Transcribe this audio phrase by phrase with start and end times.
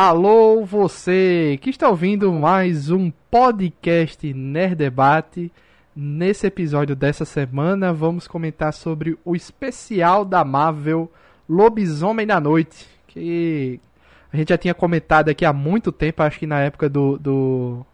[0.00, 5.50] Alô, você que está ouvindo mais um podcast Nerd Debate.
[5.96, 11.10] Nesse episódio dessa semana, vamos comentar sobre o especial da Marvel
[11.48, 13.80] Lobisomem da Noite, que
[14.32, 17.84] a gente já tinha comentado aqui há muito tempo, acho que na época do, do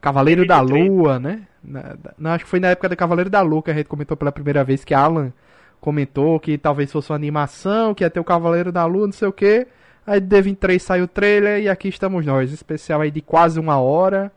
[0.00, 1.42] Cavaleiro da Lua, né?
[1.62, 4.16] Na, não, acho que foi na época do Cavaleiro da Lua que a gente comentou
[4.16, 5.30] pela primeira vez que Alan
[5.78, 9.28] comentou que talvez fosse uma animação, que ia ter o Cavaleiro da Lua, não sei
[9.28, 9.66] o que.
[10.06, 12.52] Aí de Devin 3 saiu o trailer e aqui estamos nós.
[12.52, 14.32] Especial aí de quase uma hora.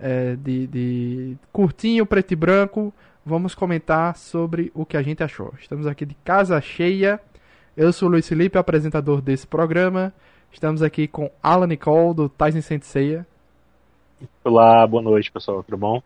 [0.00, 2.92] É, de, de curtinho, preto e branco.
[3.24, 5.52] Vamos comentar sobre o que a gente achou.
[5.60, 7.20] Estamos aqui de casa cheia.
[7.76, 10.12] Eu sou o Luiz Felipe, apresentador desse programa.
[10.52, 13.26] Estamos aqui com Alan Nicole, do Tyson Senseiya.
[14.42, 16.02] Olá, boa noite, pessoal, tudo bom?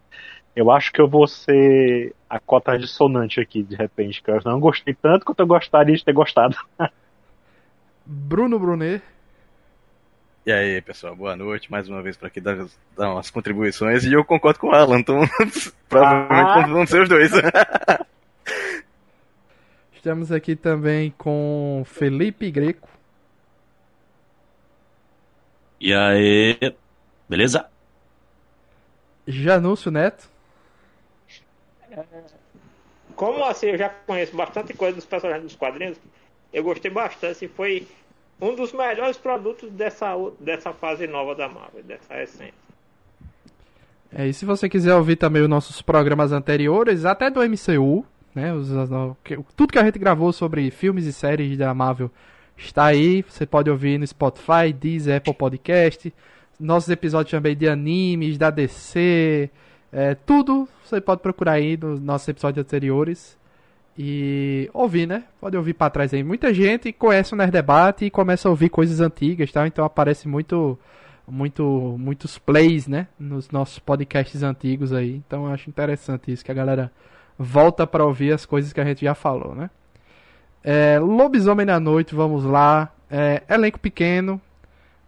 [0.54, 4.60] Eu acho que eu vou ser a cota dissonante aqui, de repente, que eu não
[4.60, 6.56] gostei tanto quanto eu gostaria de ter gostado.
[8.04, 9.02] Bruno Brunet.
[10.44, 11.70] E aí, pessoal, boa noite.
[11.70, 12.66] Mais uma vez para aqui dar,
[12.96, 14.04] dar umas contribuições.
[14.04, 15.20] E eu concordo com o Alan, então
[15.88, 16.72] provavelmente ah.
[16.72, 17.30] vão ser os dois.
[19.94, 22.88] Estamos aqui também com Felipe Greco.
[25.80, 26.58] E aí,
[27.28, 27.68] beleza?
[29.26, 30.28] Janúcio Neto.
[33.14, 35.98] Como assim eu já conheço bastante coisa dos personagens dos quadrinhos,
[36.52, 37.48] eu gostei bastante.
[37.48, 37.86] Foi
[38.40, 42.54] um dos melhores produtos dessa, dessa fase nova da Marvel, dessa essência.
[44.14, 48.52] É, e se você quiser ouvir também os nossos programas anteriores, até do MCU, né?
[48.52, 48.68] Os,
[49.56, 52.10] tudo que a gente gravou sobre filmes e séries da Marvel
[52.56, 53.22] está aí.
[53.22, 56.12] Você pode ouvir no Spotify, Deezer, Apple Podcast.
[56.60, 59.50] Nossos episódios também de animes, da DC,
[59.92, 63.36] é, tudo você pode procurar aí nos nossos episódios anteriores
[63.96, 65.24] e ouvir, né?
[65.40, 66.22] Pode ouvir para trás aí.
[66.22, 69.66] Muita gente conhece o Nerd Debate e começa a ouvir coisas antigas, tá?
[69.66, 70.78] Então aparece muito,
[71.28, 73.08] muito, muitos plays, né?
[73.18, 75.22] Nos nossos podcasts antigos aí.
[75.26, 76.90] Então eu acho interessante isso que a galera
[77.38, 79.70] volta para ouvir as coisas que a gente já falou, né?
[80.64, 82.92] É, Lobisomem na Noite, vamos lá.
[83.10, 84.40] É, elenco pequeno,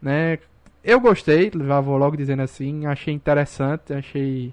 [0.00, 0.38] né?
[0.82, 1.50] Eu gostei,
[1.82, 4.52] vou logo dizendo assim, achei interessante, achei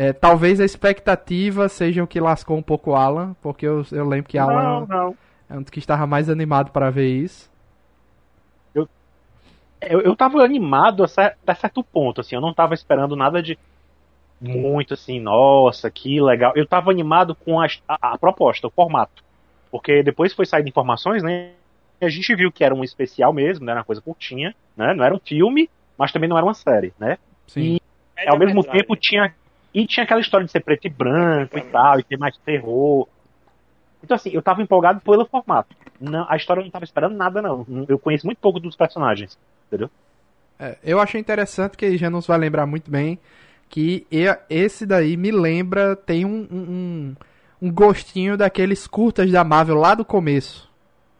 [0.00, 4.08] é, talvez a expectativa seja o que lascou um pouco o Alan, porque eu, eu
[4.08, 5.16] lembro que Alan não, não.
[5.46, 7.50] é um dos que estava mais animado para ver isso.
[8.74, 8.88] Eu,
[9.78, 13.58] eu, eu tava animado até certo ponto, assim, eu não tava esperando nada de
[14.40, 16.54] muito assim, nossa, que legal.
[16.56, 19.22] Eu tava animado com a, a, a proposta, o formato.
[19.70, 21.50] Porque depois foi sair informações, né?
[22.00, 23.72] E a gente viu que era um especial mesmo, né?
[23.72, 24.94] Era uma coisa curtinha, né?
[24.94, 25.68] Não era um filme,
[25.98, 27.18] mas também não era uma série, né?
[27.46, 27.78] Sim.
[28.16, 29.34] E ao mesmo tempo tinha
[29.72, 33.06] e tinha aquela história de ser preto e branco e tal, e ter mais terror.
[34.02, 35.76] Então, assim, eu tava empolgado pelo formato.
[36.00, 37.66] Não, a história eu não tava esperando nada, não.
[37.88, 39.90] Eu conheço muito pouco dos personagens, entendeu?
[40.58, 43.18] É, eu achei interessante que já nos vai lembrar muito bem
[43.68, 44.04] que
[44.50, 47.16] esse daí me lembra, tem um, um,
[47.62, 50.68] um gostinho daqueles curtas da Marvel lá do começo,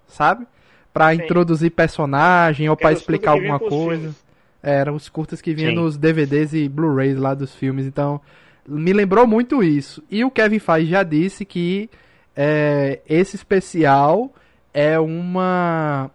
[0.09, 0.47] sabe?
[0.93, 1.23] Pra Sim.
[1.23, 4.09] introduzir personagem ou para explicar alguma coisa.
[4.09, 4.30] É,
[4.63, 5.77] eram os curtas que vinham Sim.
[5.77, 8.21] nos DVDs e Blu-rays lá dos filmes, então
[8.67, 10.03] me lembrou muito isso.
[10.11, 11.89] E o Kevin Feige já disse que
[12.37, 14.33] é, esse especial
[14.73, 16.11] é uma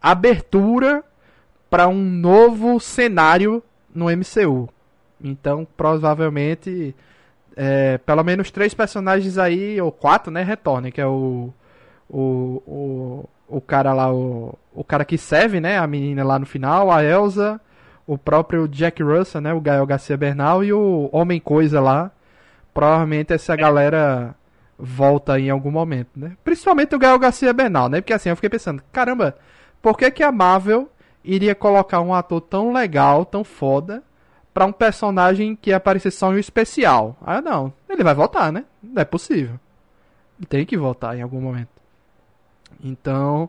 [0.00, 1.04] abertura
[1.70, 3.62] para um novo cenário
[3.94, 4.68] no MCU.
[5.22, 6.94] Então, provavelmente,
[7.56, 11.52] é, pelo menos três personagens aí, ou quatro, né, retornem, que é o,
[12.08, 15.78] o, o, o cara lá, o, o cara que serve, né?
[15.78, 17.60] A menina lá no final, a Elsa,
[18.06, 19.52] o próprio Jack Russell, né?
[19.52, 22.10] O Gael Garcia Bernal e o Homem Coisa lá.
[22.72, 24.34] Provavelmente essa galera
[24.78, 26.36] volta em algum momento, né?
[26.44, 28.00] Principalmente o Gael Garcia Bernal, né?
[28.00, 29.36] Porque assim, eu fiquei pensando, caramba,
[29.82, 30.88] por que que a Marvel
[31.24, 34.02] iria colocar um ator tão legal, tão foda,
[34.54, 37.16] para um personagem que aparecer só em um especial?
[37.20, 37.72] Ah, não.
[37.88, 38.64] Ele vai voltar, né?
[38.82, 39.58] Não é possível.
[40.38, 41.77] Ele tem que voltar em algum momento.
[42.82, 43.48] Então,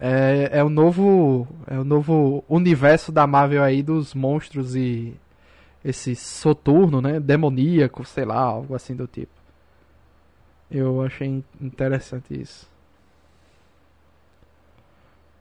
[0.00, 5.14] é, é o novo é o novo universo da Marvel aí dos monstros e
[5.84, 9.32] esse soturno, né, demoníaco, sei lá, algo assim do tipo.
[10.70, 12.68] Eu achei interessante isso.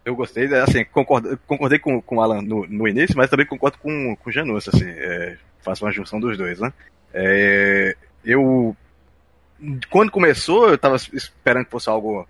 [0.06, 3.78] Eu gostei, assim, concordei, concordei com, com o Alan no, no início, mas também concordo
[3.80, 6.72] com, com o Janus, assim, é, faço uma junção dos dois, né?
[7.13, 7.94] É,
[8.24, 8.75] eu,
[9.90, 12.25] quando começou, eu tava esperando que fosse algo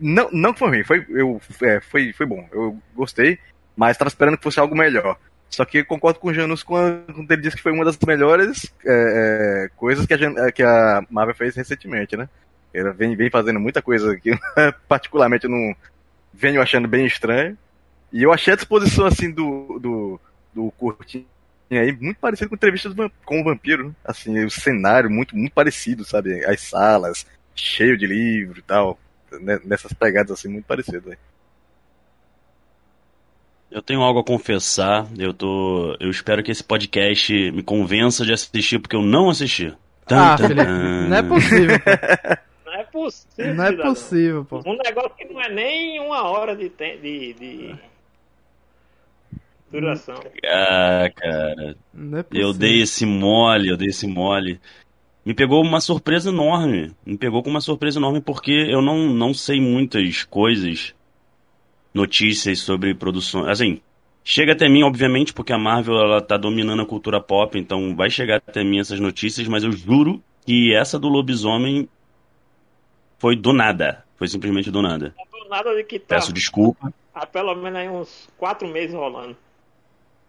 [0.00, 3.38] não, não foi ruim, foi, eu, é, foi, foi bom, eu gostei,
[3.76, 5.18] mas estava esperando que fosse algo melhor.
[5.50, 9.66] Só que concordo com o Janus quando ele disse que foi uma das melhores é,
[9.66, 12.28] é, coisas que a, que a Marvel fez recentemente, né?
[12.72, 14.32] Ela vem, vem fazendo muita coisa que
[14.88, 15.76] particularmente eu não
[16.32, 17.56] venho achando bem estranho.
[18.12, 20.20] E eu achei a disposição, assim, do, do,
[20.52, 21.26] do Curtinho
[21.70, 22.94] aí muito parecido com entrevistas
[23.24, 23.88] com o vampiro.
[23.88, 23.94] né?
[24.04, 26.44] Assim, o cenário muito, muito parecido, sabe?
[26.44, 28.98] As salas, cheio de livro e tal.
[29.64, 31.08] Nessas pegadas, assim, muito parecido.
[31.10, 31.16] né?
[33.70, 35.06] Eu tenho algo a confessar.
[35.18, 35.96] Eu tô.
[35.98, 39.74] Eu espero que esse podcast me convença de assistir, porque eu não assisti.
[40.06, 41.08] Ah, Tan, tan, Felipe, tan.
[41.08, 41.76] não é possível.
[42.66, 43.54] Não é possível.
[43.54, 43.94] Não é cidadão.
[43.94, 44.62] possível, pô.
[44.66, 47.74] Um negócio que não é nem uma hora de, te- de, de
[49.72, 50.22] duração.
[50.46, 51.76] Ah, cara.
[51.92, 52.48] Não é possível.
[52.48, 54.60] Eu dei esse mole, eu dei esse mole.
[55.24, 56.94] Me pegou uma surpresa enorme.
[57.04, 60.94] Me pegou com uma surpresa enorme porque eu não, não sei muitas coisas,
[61.94, 63.48] notícias sobre produção.
[63.48, 63.80] Assim,
[64.22, 68.10] chega até mim, obviamente, porque a Marvel ela tá dominando a cultura pop, então vai
[68.10, 71.88] chegar até mim essas notícias, mas eu juro que essa do lobisomem
[73.18, 74.04] foi do nada.
[74.16, 75.14] Foi simplesmente do nada.
[75.32, 76.92] Do nada de que tá Peço desculpa.
[77.14, 79.36] há pelo menos aí uns quatro meses rolando.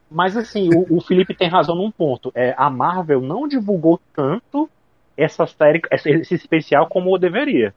[0.10, 2.32] Mas assim, o, o Felipe tem razão num ponto.
[2.34, 4.70] É, a Marvel não divulgou tanto
[5.18, 7.74] essa série, esse especial como deveria.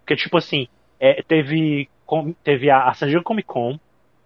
[0.00, 0.68] Porque, tipo assim,
[0.98, 1.88] é, teve,
[2.42, 3.78] teve a, a San Diego Comic Con,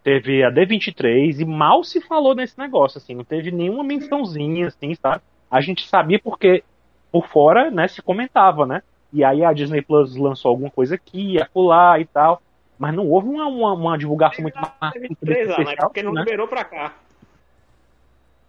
[0.03, 4.94] teve a D23 e mal se falou nesse negócio, assim, não teve nenhuma mençãozinha, assim,
[4.94, 5.23] sabe?
[5.50, 6.64] A gente sabia porque
[7.11, 8.82] por fora, né, se comentava, né?
[9.12, 12.41] E aí a Disney Plus lançou alguma coisa aqui, acolá e tal.
[12.79, 15.76] Mas não houve uma, uma, uma divulgação muito anos, né?
[15.79, 16.23] porque não né?
[16.23, 16.94] liberou pra cá.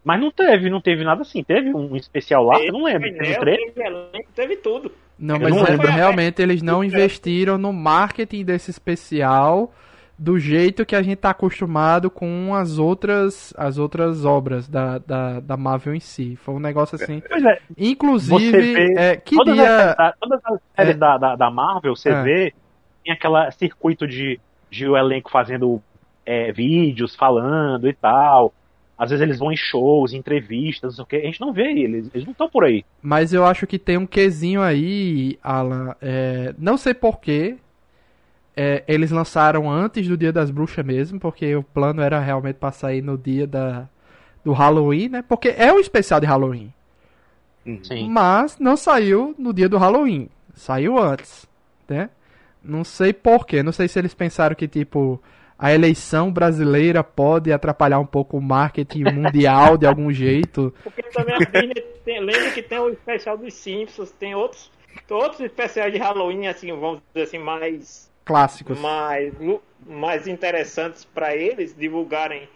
[0.03, 1.44] Mas não teve, não teve nada assim.
[1.44, 3.09] Teve um especial lá, eu não lembro.
[3.13, 4.91] Teve teve elenco, teve tudo.
[5.17, 5.88] Não, Eu mas não é, lembro.
[5.88, 9.71] realmente eles não investiram no marketing desse especial
[10.19, 15.39] do jeito que a gente tá acostumado com as outras as outras obras da, da,
[15.39, 16.35] da Marvel em si.
[16.35, 17.21] Foi um negócio assim.
[17.27, 19.89] Pois é, Inclusive, é, todas, queria.
[19.91, 20.97] as, da- todas as séries É.
[20.97, 22.21] da, da, da Marvel, você É.
[22.23, 22.53] vê,
[23.03, 24.39] tem aquele circuito de,
[24.69, 25.81] de o elenco fazendo
[26.25, 28.53] é, vídeos, falando e tal.
[28.97, 31.15] Às vezes eles vão em shows, em entrevistas, não sei o quê.
[31.17, 32.85] A gente não vê eles, eles não estão por aí.
[33.01, 35.95] Mas eu acho que tem um quesinho aí, Alan.
[36.01, 37.57] é, não sei porquê.
[38.55, 42.71] É, eles lançaram antes do Dia das Bruxas mesmo, porque o plano era realmente pra
[42.71, 43.89] sair no dia da,
[44.45, 45.23] do Halloween, né?
[45.27, 46.71] Porque é um especial de Halloween.
[47.65, 47.79] Uhum.
[47.83, 48.09] Sim.
[48.09, 50.29] Mas não saiu no dia do Halloween.
[50.53, 51.47] Saiu antes,
[51.89, 52.11] né?
[52.63, 53.63] Não sei porquê.
[53.63, 55.21] Não sei se eles pensaram que, tipo,
[55.57, 60.73] a eleição brasileira pode atrapalhar um pouco o marketing mundial de algum jeito.
[60.83, 64.71] Porque também a Disney tem, lembra que tem o especial dos Simpsons, tem outros,
[65.09, 68.79] outros especiais de Halloween, assim, vamos dizer assim, mais, Clássicos.
[68.79, 69.33] mais,
[69.88, 72.47] mais interessantes pra eles divulgarem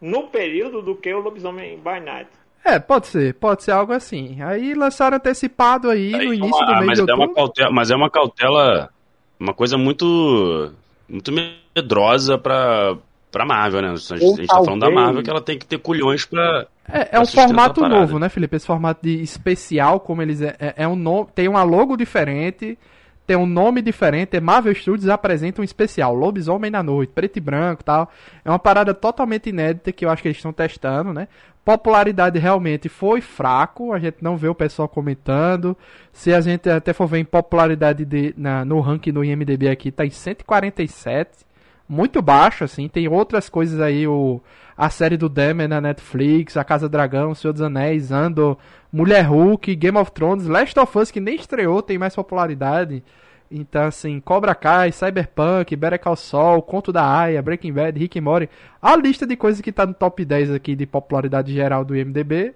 [0.00, 2.30] no período do que o Lobisomem by Night.
[2.64, 3.34] É, pode ser.
[3.34, 4.42] Pode ser algo assim.
[4.42, 7.34] Aí lançaram antecipado aí no Aí, início uma- do mês mas, de é uma outubro.
[7.34, 8.90] cautela, mas é uma cautela,
[9.38, 10.72] uma coisa muito,
[11.08, 12.96] muito medrosa pra,
[13.30, 13.88] pra Marvel, né?
[13.90, 16.24] A gente, Ou a gente tá falando da Marvel que ela tem que ter culhões
[16.24, 16.66] pra.
[16.88, 18.56] É, é um formato novo, né, Felipe?
[18.56, 22.78] Esse formato de especial, como eles é, é, é um nome, tem uma logo diferente,
[23.26, 24.36] tem um nome diferente.
[24.36, 28.10] É Marvel Studios apresenta um especial, Lobisomem na Noite, preto e branco, e tal.
[28.44, 31.28] É uma parada totalmente inédita que eu acho que eles estão testando, né?
[31.66, 35.76] Popularidade realmente foi fraco, a gente não vê o pessoal comentando.
[36.12, 39.90] Se a gente até for ver em popularidade de, na, no ranking do IMDb aqui,
[39.90, 41.44] tá em 147
[41.88, 42.86] muito baixo, assim.
[42.88, 44.40] Tem outras coisas aí, o,
[44.76, 48.58] a série do Demer na Netflix, A Casa Dragão, Senhor dos Anéis, Andor,
[48.92, 53.02] Mulher Hulk, Game of Thrones, Last of Us, que nem estreou, tem mais popularidade.
[53.50, 58.22] Então, assim, Cobra Kai, Cyberpunk, Better Call Saul, Conto da Aya, Breaking Bad, Rick and
[58.22, 58.50] Morty.
[58.80, 62.54] A lista de coisas que tá no top 10 aqui de popularidade geral do IMDB.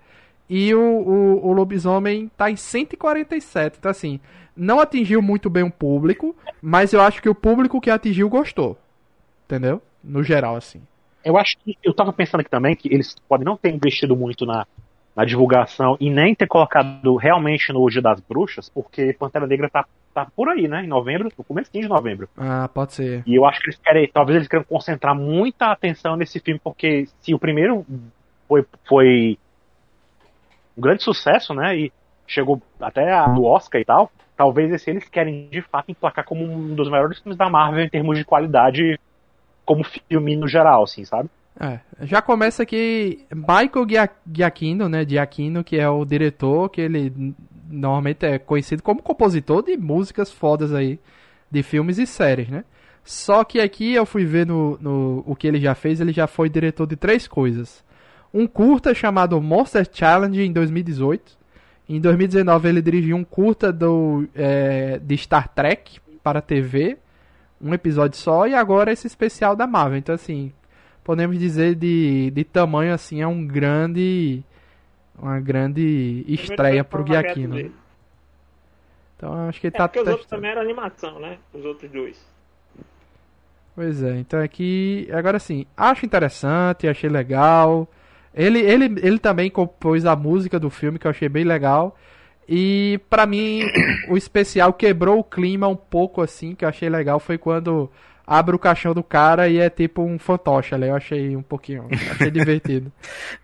[0.48, 3.76] E o, o, o Lobisomem tá em 147.
[3.78, 4.18] Então, assim,
[4.56, 8.76] não atingiu muito bem o público, mas eu acho que o público que atingiu gostou.
[9.46, 9.80] Entendeu?
[10.02, 10.82] No geral, assim.
[11.24, 14.44] Eu acho que eu tava pensando aqui também que eles podem não ter investido muito
[14.44, 14.66] na,
[15.14, 19.86] na divulgação e nem ter colocado realmente no Dia das Bruxas, porque Pantera Negra tá,
[20.24, 20.84] tá por aí, né?
[20.84, 22.28] Em novembro, no começo de novembro.
[22.36, 23.22] Ah, pode ser.
[23.26, 27.08] E eu acho que eles querem, talvez eles queiram concentrar muita atenção nesse filme, porque
[27.20, 27.84] se o primeiro
[28.48, 29.38] foi, foi
[30.76, 31.76] um grande sucesso, né?
[31.76, 31.92] E
[32.26, 36.44] chegou até a, no Oscar e tal, talvez esse eles querem de fato emplacar como
[36.44, 38.98] um dos maiores filmes da Marvel em termos de qualidade,
[39.64, 41.28] como filme no geral, assim, sabe?
[41.58, 47.34] É, já começa aqui Michael Gia- Giacchino, né, Giacchino, que é o diretor, que ele
[47.70, 50.98] normalmente é conhecido como compositor de músicas fodas aí,
[51.50, 52.64] de filmes e séries, né?
[53.04, 56.26] Só que aqui eu fui ver no, no o que ele já fez, ele já
[56.26, 57.84] foi diretor de três coisas.
[58.32, 61.38] Um curta chamado Monster Challenge em 2018.
[61.88, 66.98] Em 2019 ele dirigiu um curta do, é, de Star Trek para TV,
[67.60, 69.98] um episódio só, e agora esse especial da Marvel.
[69.98, 70.52] Então assim,
[71.02, 74.44] podemos dizer de, de tamanho assim, é um grande
[75.20, 77.54] uma grande estreia pro Giacchino.
[77.56, 77.70] né?
[79.16, 80.40] Então acho que ele É tá porque os outros testando.
[80.42, 81.38] também eram animação, né?
[81.52, 82.30] Os outros dois.
[83.74, 87.88] Pois é, então aqui, agora sim, acho interessante, achei legal.
[88.34, 91.96] Ele, ele, ele também compôs a música do filme, que eu achei bem legal.
[92.48, 93.62] E pra mim,
[94.08, 97.90] o especial quebrou o clima um pouco assim, que eu achei legal, foi quando
[98.26, 100.88] abre o caixão do cara e é tipo um fantoche ali.
[100.88, 102.92] Eu achei um pouquinho, achei divertido.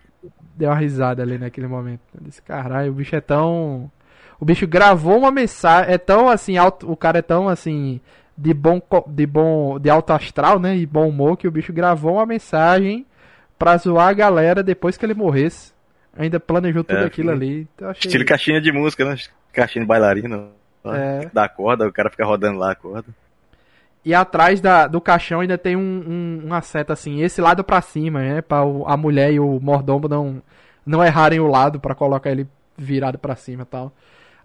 [0.57, 2.01] Deu uma risada ali naquele momento.
[2.15, 3.91] Eu disse, caralho, o bicho é tão.
[4.39, 8.01] O bicho gravou uma mensagem, é tão assim, alto, o cara é tão assim,
[8.37, 12.13] de bom, de bom, de alto astral, né, e bom humor, que o bicho gravou
[12.13, 13.05] uma mensagem
[13.57, 15.73] pra zoar a galera depois que ele morresse.
[16.15, 17.67] Ainda planejou tudo É, aquilo ali.
[17.75, 18.07] Então achei...
[18.07, 19.15] Estilo caixinha de música, né?
[19.53, 20.49] Caixinha de bailarina.
[20.85, 21.29] É.
[21.33, 23.07] Da corda, o cara fica rodando lá a corda.
[24.07, 27.81] E atrás da, do caixão ainda tem um, um, uma seta assim, esse lado pra
[27.81, 28.41] cima, né?
[28.41, 30.41] Pra o- a mulher e o mordomo não,
[30.85, 32.47] não errarem o lado pra colocar ele
[32.77, 33.91] virado pra cima e tal.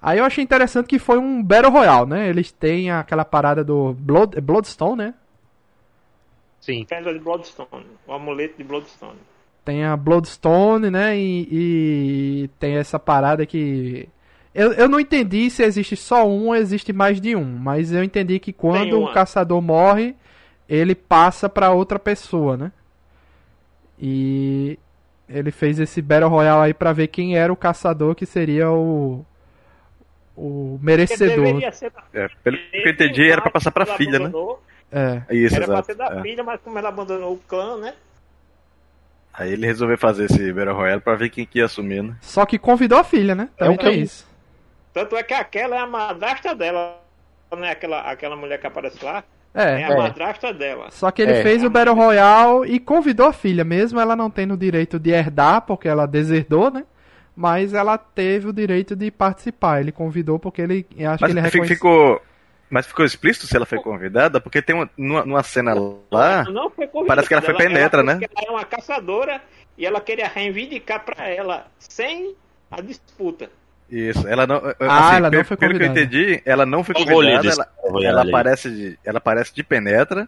[0.03, 2.29] Aí eu achei interessante que foi um Battle Royale, né?
[2.29, 5.15] Eles têm aquela parada do Blood, Bloodstone, né?
[6.61, 6.85] Sim.
[6.85, 7.87] Pedra de Bloodstone.
[8.07, 9.19] O amuleto de Bloodstone.
[9.65, 11.17] Tem a Bloodstone, né?
[11.17, 11.49] E,
[12.45, 14.09] e tem essa parada que.
[14.55, 18.05] Eu, eu não entendi se existe só um ou existe mais de um, mas eu
[18.05, 19.13] entendi que quando o uma.
[19.15, 20.15] caçador morre,
[20.69, 22.73] ele passa pra outra pessoa, né?
[23.99, 24.79] E
[25.29, 29.25] ele fez esse Battle Royale aí pra ver quem era o caçador que seria o
[30.37, 31.45] o merecedor.
[31.45, 34.27] deveria ser da É, pelo que eu entendi, era pra passar pra ela filha, né?
[34.27, 34.63] abandonou.
[34.91, 35.23] É.
[35.31, 35.87] Isso, Era pra exato.
[35.87, 36.23] ser da é.
[36.23, 37.95] filha, mas como ela abandonou o clã, né?
[39.33, 42.17] Aí ele resolveu fazer esse Battle Royale pra ver quem que ia assumir, né?
[42.21, 43.49] Só que convidou a filha, né?
[43.57, 44.27] Também o que tem eu- isso.
[44.93, 47.01] Tanto é que aquela é a madrasta dela,
[47.57, 47.71] né?
[47.71, 49.25] Aquela, aquela mulher que aparece lá.
[49.55, 49.83] É.
[49.83, 50.91] É a madrasta dela.
[50.91, 51.43] Só que ele É.
[51.43, 55.11] fez o Battle Royale e convidou a filha, mesmo ela não tendo o direito de
[55.11, 56.85] herdar, porque ela deserdou, né?
[57.37, 59.81] Mas ela teve o direito de participar.
[59.81, 60.87] Ele convidou porque ele.
[60.99, 61.75] Acho Mas que ele reconhece...
[61.75, 62.21] ficou.
[62.71, 64.41] Mas ficou explícito se ela foi convidada?
[64.41, 65.75] Porque tem uma, numa, numa cena
[66.11, 66.45] lá.
[66.45, 67.07] Não foi convidada.
[67.09, 68.13] parece que ela foi penetra, né?
[68.15, 69.43] Ela era uma caçadora
[69.77, 72.35] e ela queria reivindicar pra ela, sem
[72.71, 73.51] a disputa.
[73.95, 74.57] Isso, ela não.
[74.57, 76.01] assim, Ah, ela não pelo, foi pelo que eu convidada.
[76.17, 77.69] entendi, ela não foi convidada, ela,
[78.03, 78.99] ela aparece de.
[79.05, 80.27] Ela aparece de penetra,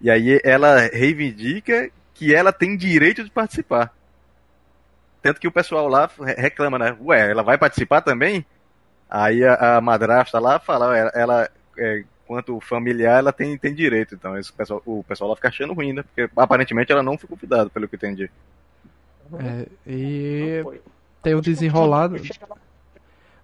[0.00, 3.92] e aí ela reivindica que ela tem direito de participar.
[5.20, 6.96] Tanto que o pessoal lá re- reclama, né?
[7.00, 8.46] Ué, ela vai participar também?
[9.10, 14.14] Aí a, a madrasta lá fala, "Ué, ela, é, quanto familiar, ela tem, tem direito.
[14.14, 16.04] Então esse pessoal, o pessoal lá fica achando ruim, né?
[16.04, 18.30] Porque aparentemente ela não foi convidada, pelo que eu entendi.
[19.38, 20.72] É, e Não
[21.22, 22.16] tem o desenrolado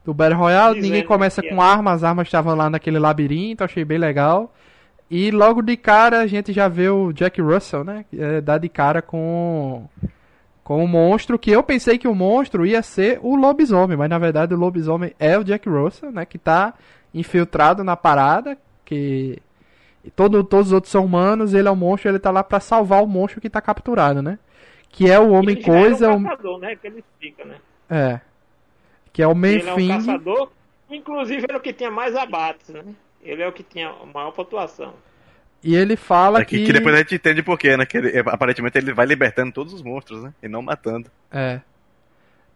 [0.06, 0.80] do Battle Royale.
[0.80, 4.54] Ninguém começa que com armas, as armas estavam lá naquele labirinto, achei bem legal.
[5.10, 8.04] E logo de cara a gente já vê o Jack Russell, né?
[8.16, 9.86] É, dá de cara com
[10.64, 14.18] com o monstro, que eu pensei que o monstro ia ser o lobisomem, mas na
[14.18, 16.24] verdade o lobisomem é o Jack Russell, né?
[16.24, 16.74] Que tá
[17.14, 19.38] infiltrado na parada, que
[20.16, 23.00] todo, todos os outros são humanos, ele é o monstro, ele tá lá pra salvar
[23.02, 24.40] o monstro que tá capturado, né?
[24.90, 26.74] Que é o homem coisa, um o- caçador, né?
[26.74, 27.56] Que ele explica, né?
[27.88, 28.20] é.
[29.16, 29.88] Que é o Ele é um Menfing.
[29.88, 30.50] caçador,
[30.90, 32.82] inclusive ele é o que tinha mais abates, né?
[33.24, 34.92] Ele é o que tinha a maior pontuação.
[35.64, 36.66] E ele fala É que, que.
[36.66, 37.86] que depois a gente entende por quê, né?
[37.86, 40.34] Que ele- aparentemente ele vai libertando todos os monstros, né?
[40.42, 41.10] E não matando.
[41.32, 41.62] É.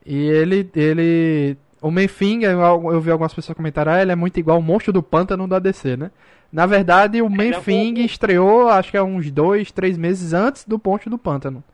[0.04, 0.70] E ele.
[0.76, 4.92] ele o Menfing, eu, vi algumas pessoas comentarem, ah, ele é muito igual o monstro
[4.92, 6.10] do pântano da DC, né?
[6.52, 10.66] Na verdade, o é um Menfing estreou, acho que é uns dois, três meses antes
[10.66, 11.64] do monstro do pântano.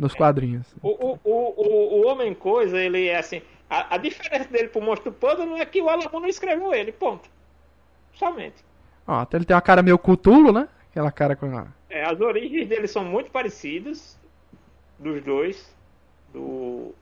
[0.00, 0.66] Nos quadrinhos.
[0.82, 3.42] O, o, o, o, o Homem Coisa, ele é assim.
[3.68, 6.90] A, a diferença dele pro Monstro do Pântano é que o Alamo não escreveu ele,
[6.90, 7.28] ponto.
[8.14, 8.64] Somente.
[9.06, 10.68] Ó, até ele tem uma cara meio cutulo, né?
[10.90, 11.56] Aquela cara com.
[11.56, 14.18] a- É, as origens dele são muito parecidas.
[14.98, 15.72] Dos dois.
[16.32, 16.94] Do.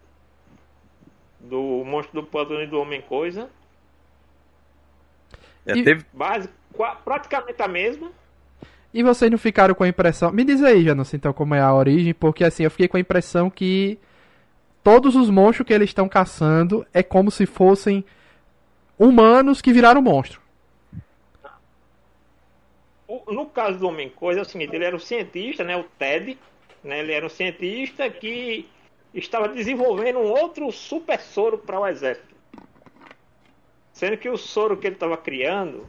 [1.40, 3.48] Do Monstro do Pântano e do Homem Coisa.
[5.64, 6.48] É, teve, Base,
[7.04, 8.10] praticamente a mesma.
[8.92, 10.32] E vocês não ficaram com a impressão.
[10.32, 13.00] Me diz aí, Janus, então, como é a origem, porque assim, eu fiquei com a
[13.00, 13.98] impressão que
[14.82, 18.04] todos os monstros que eles estão caçando é como se fossem
[18.98, 20.40] humanos que viraram monstro.
[23.26, 26.38] No caso do Homem Coisa é o seguinte, ele era um cientista, né, o Ted,
[26.82, 28.68] né, ele era um cientista que
[29.14, 32.36] estava desenvolvendo um outro super soro para o exército.
[33.92, 35.88] Sendo que o soro que ele estava criando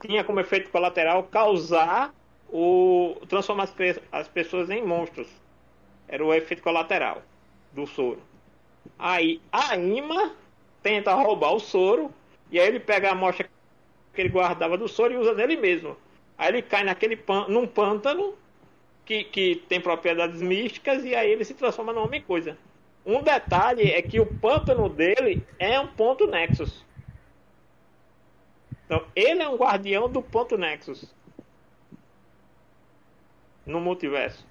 [0.00, 2.14] tinha como efeito colateral causar
[2.48, 5.28] o transformar as, pe- as pessoas em monstros.
[6.08, 7.22] Era o efeito colateral
[7.72, 8.22] do soro.
[8.98, 10.36] Aí a Ima
[10.82, 12.14] tenta roubar o soro
[12.50, 13.48] e aí ele pega a amostra
[14.14, 15.96] que ele guardava do soro e usa nele mesmo.
[16.38, 18.38] Aí ele cai naquele pan, num pântano
[19.04, 22.58] que, que tem propriedades místicas e aí ele se transforma no homem-coisa.
[23.04, 26.86] Um detalhe é que o pântano dele é um ponto Nexus.
[28.90, 31.04] Então, ele é um guardião do ponto Nexus.
[33.64, 34.44] No multiverso.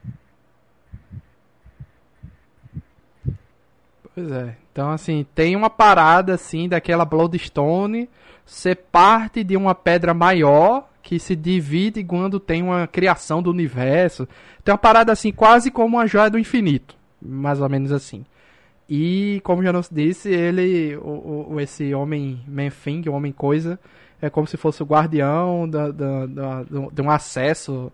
[4.16, 4.56] Pois é.
[4.72, 8.10] Então, assim, tem uma parada, assim, daquela Bloodstone
[8.46, 14.26] ser parte de uma pedra maior que se divide quando tem uma criação do universo.
[14.64, 16.96] Tem uma parada, assim, quase como uma joia do infinito.
[17.22, 18.26] Mais ou menos assim.
[18.88, 23.78] E, como já nos disse, ele, o, o esse homem Menfing, o homem coisa,
[24.22, 27.92] é como se fosse o guardião da, da, da, de um acesso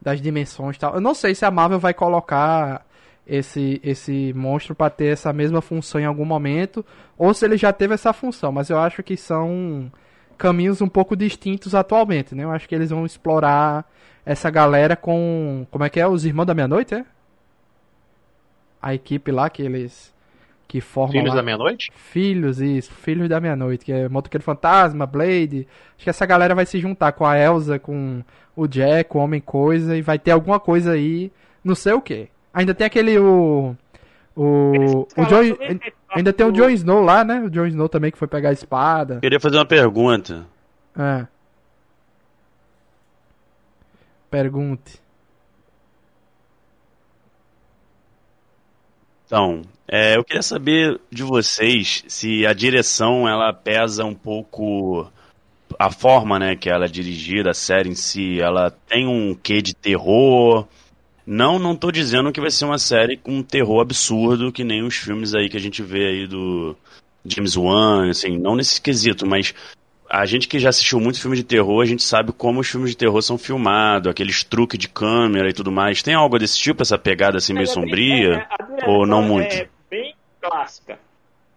[0.00, 0.94] das dimensões e tal.
[0.94, 2.86] Eu não sei se a Marvel vai colocar
[3.26, 6.84] esse, esse monstro para ter essa mesma função em algum momento,
[7.18, 9.90] ou se ele já teve essa função, mas eu acho que são
[10.38, 12.44] caminhos um pouco distintos atualmente, né?
[12.44, 13.84] Eu acho que eles vão explorar
[14.24, 15.66] essa galera com.
[15.70, 16.06] Como é que é?
[16.06, 17.04] Os Irmãos da Meia-Noite, é?
[18.80, 20.14] A equipe lá que eles.
[20.68, 21.12] Que formam.
[21.12, 21.36] Filhos lá.
[21.36, 21.92] da Meia-Noite?
[21.94, 22.92] Filhos, isso.
[22.92, 25.66] Filhos da Meia-Noite, que é Motoqueiro Fantasma, Blade.
[25.94, 28.22] Acho que essa galera vai se juntar com a Elsa, com
[28.56, 31.30] o Jack, o Homem Coisa, e vai ter alguma coisa aí,
[31.62, 32.28] não sei o que.
[32.52, 33.18] Ainda tem aquele.
[33.18, 33.76] O.
[34.34, 35.06] O.
[35.16, 35.56] O Jon,
[36.10, 37.40] ainda tem o Jon Snow lá, né?
[37.40, 39.20] O Jon Snow também que foi pegar a espada.
[39.20, 40.46] Queria fazer uma pergunta.
[40.98, 41.26] É.
[44.30, 45.00] Pergunte.
[49.26, 55.10] Então, é, eu queria saber de vocês se a direção ela pesa um pouco
[55.78, 59.62] a forma, né, que ela é dirigida, a série em si, ela tem um quê
[59.62, 60.66] de terror.
[61.24, 64.82] Não, não tô dizendo que vai ser uma série com um terror absurdo, que nem
[64.82, 66.76] os filmes aí que a gente vê aí do
[67.24, 69.52] James Wan, assim, não nesse quesito, mas
[70.08, 72.90] a gente que já assistiu muito filme de terror, a gente sabe como os filmes
[72.90, 76.02] de terror são filmados, aqueles truques de câmera e tudo mais.
[76.02, 78.46] Tem algo desse tipo, essa pegada assim meio sombria?
[78.80, 79.52] é, ou não muito?
[79.52, 79.68] É
[80.40, 80.98] clássica.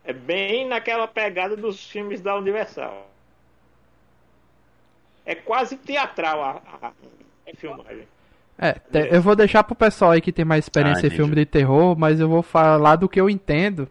[0.03, 3.07] É bem naquela pegada dos filmes da Universal.
[5.25, 8.07] É quase teatral a, a, a filmagem.
[8.57, 11.35] É, te- eu vou deixar pro pessoal aí que tem mais experiência Ah, em filme
[11.35, 13.87] de terror, mas eu vou falar do que eu entendo.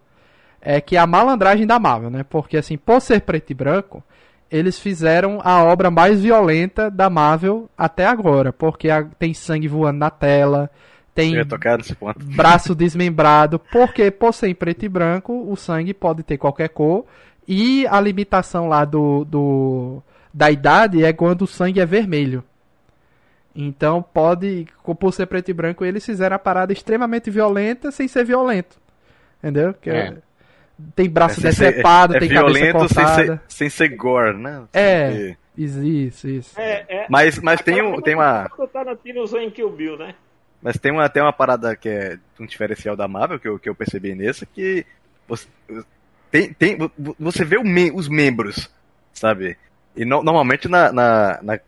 [0.60, 2.24] É que a malandragem da Marvel, né?
[2.28, 4.02] Porque assim, por ser preto e branco,
[4.50, 8.52] eles fizeram a obra mais violenta da Marvel até agora.
[8.52, 10.68] Porque a- tem sangue voando na tela,
[11.22, 11.34] tem
[12.36, 17.04] braço desmembrado, porque por ser em preto e branco, o sangue pode ter qualquer cor.
[17.46, 20.02] E a limitação lá do, do
[20.32, 22.44] da idade é quando o sangue é vermelho.
[23.54, 24.66] Então pode,
[25.00, 28.76] por ser preto e branco, eles fizeram a parada extremamente violenta sem ser violento.
[29.42, 29.74] Entendeu?
[29.74, 30.14] Que É.
[30.94, 33.24] Tem braço sem ser- decepado, é tem cabeça violento sem cortada.
[33.24, 34.62] ser, sem ser gore, né?
[34.72, 35.10] É.
[35.10, 36.60] Sem Isso, isso.
[36.60, 38.48] É, é, Mas, mas tem, um, tem uma.
[38.56, 40.14] O Tarantino usou em Kill Bill, né?
[40.62, 43.68] Mas tem uma, tem uma parada que é um diferencial da Marvel, que eu, que
[43.68, 44.84] eu percebi nesse, que
[45.28, 45.46] você,
[46.30, 46.78] tem, tem,
[47.18, 48.68] você vê o mem- os membros,
[49.12, 49.56] sabe?
[49.96, 51.60] E no- normalmente na, na- na-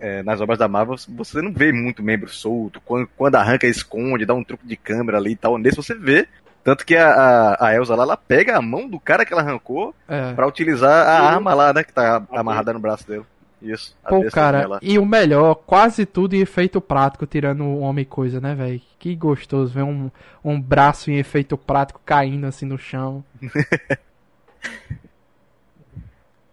[0.00, 4.24] é, nas obras da Marvel você não vê muito membro solto, quando, quando arranca esconde,
[4.24, 5.58] dá um truque de câmera ali e tal.
[5.58, 6.26] Nesse você vê.
[6.64, 9.40] Tanto que a, a, a Elsa lá, ela pega a mão do cara que ela
[9.42, 10.32] arrancou É.
[10.34, 11.82] pra utilizar a arma lá, né?
[11.82, 13.24] Que tá amarrada no braço dele.
[13.60, 13.96] Isso.
[14.04, 14.78] a Pô, cara, dela.
[14.82, 18.80] e o melhor, quase tudo em efeito prático, tirando o Homem Coisa, né, velho?
[18.98, 20.10] Que gostoso ver um,
[20.44, 23.24] um braço em efeito prático caindo assim no chão.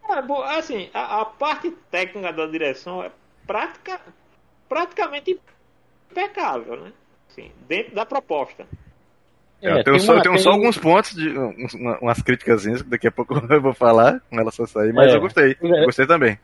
[0.08, 3.12] É, bo- assim, a, a parte técnica da direção é
[3.48, 4.00] prática,
[4.70, 5.40] praticamente
[6.12, 6.92] impecável, né?
[7.30, 8.66] Assim, dentro da proposta.
[9.62, 11.74] É, eu É, tenho, tem só, uma- eu tenho tem- só alguns pontos, de uns-
[11.74, 14.94] uma- umas críticas que daqui a pouco eu vou falar com relação a isso aí,
[14.94, 15.16] mas É.
[15.18, 15.58] eu gostei.
[15.60, 15.86] É.
[15.86, 16.38] Gostei também.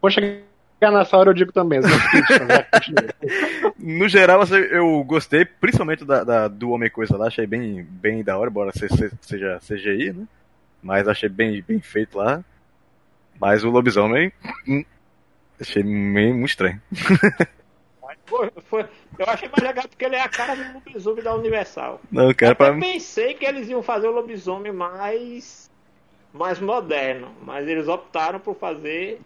[0.00, 1.80] Quando chegar nessa hora eu digo também.
[1.80, 1.88] né?
[3.78, 8.22] No geral, assim, eu gostei, principalmente da, da- do Homem Coisa lá, achei bem, bem
[8.24, 10.24] da hora, embora se- se- seja CGI, né?
[10.82, 12.42] Mas achei bem, bem feito lá.
[13.40, 14.32] Mas o lobisomem.
[14.66, 14.84] hum,
[15.60, 16.80] achei meio muito estranho.
[18.26, 18.86] Foi- foi-
[19.18, 22.00] eu achei mais legal porque ele é a cara do lobisomem da Universal.
[22.10, 22.78] Não, cara, Até pra.
[22.80, 25.70] pensei que eles iam fazer o lobisomem mais,
[26.32, 29.20] mais moderno, mas eles optaram por fazer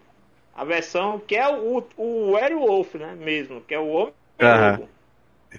[0.55, 3.15] a versão que é o, o Werewolf, né?
[3.15, 4.13] Mesmo, que é o homem
[4.77, 4.89] lobo.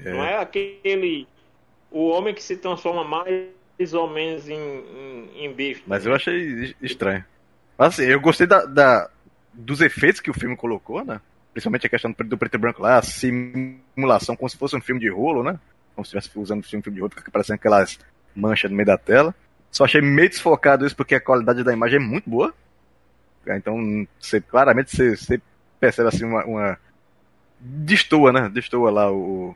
[0.04, 1.26] Não é aquele.
[1.90, 5.82] O homem que se transforma mais ou menos em, em, em bicho.
[5.86, 7.24] Mas eu achei estranho.
[7.76, 9.10] Mas assim, eu gostei da, da-
[9.52, 11.20] dos efeitos que o filme colocou, né?
[11.52, 14.74] Principalmente a questão do preto, do preto e branco lá, a simulação como se fosse
[14.76, 15.58] um filme de rolo, né?
[15.94, 17.98] Como se estivesse usando um filme de rolo, parecendo aquelas
[18.34, 19.34] manchas no meio da tela.
[19.70, 22.54] Só achei meio desfocado isso porque a qualidade da imagem é muito boa.
[23.46, 25.40] Então, você, claramente você, você
[25.80, 26.78] percebe assim uma, uma.
[27.60, 28.48] Destoa, né?
[28.48, 29.54] Destoa lá o,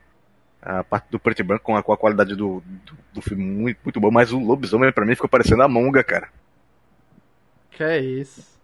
[0.62, 3.44] a parte do preto e branco com a, com a qualidade do, do, do filme
[3.44, 6.28] muito, muito boa, mas o lobisomem pra mim ficou parecendo a monga, cara.
[7.70, 8.56] Que é isso?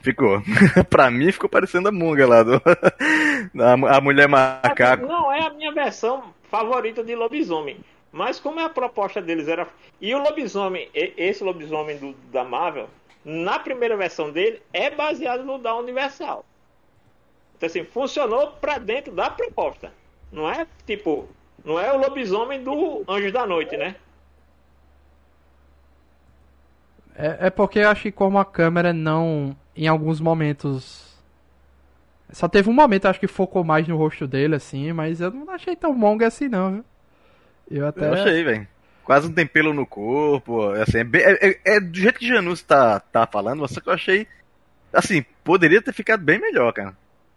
[0.00, 0.40] Ficou.
[0.88, 2.54] pra mim ficou parecendo a monga lá do.
[3.60, 5.06] a, a mulher macaco.
[5.06, 7.80] Não é a minha versão favorita de lobisomem.
[8.12, 9.66] Mas como a proposta deles era.
[10.00, 12.88] E o lobisomem, esse lobisomem do, da Marvel,
[13.26, 16.44] na primeira versão dele, é baseado no da Universal.
[17.56, 19.92] Então assim, funcionou pra dentro da proposta.
[20.30, 21.28] Não é tipo.
[21.64, 23.96] Não é o lobisomem do Anjos da Noite, né?
[27.16, 29.56] É, é porque eu acho que como a câmera não.
[29.74, 31.04] Em alguns momentos.
[32.30, 35.50] Só teve um momento, acho que focou mais no rosto dele, assim, mas eu não
[35.50, 36.84] achei tão monga assim não, viu?
[37.70, 38.06] Eu até.
[38.06, 38.68] Eu achei, velho.
[39.06, 40.68] Quase não tem pelo no corpo.
[40.72, 43.88] Assim, é, bem- é- é- é do jeito que Janus tá, tá falando, só que
[43.88, 44.26] eu achei.
[44.92, 46.92] Assim, poderia ter ficado bem melhor, cara.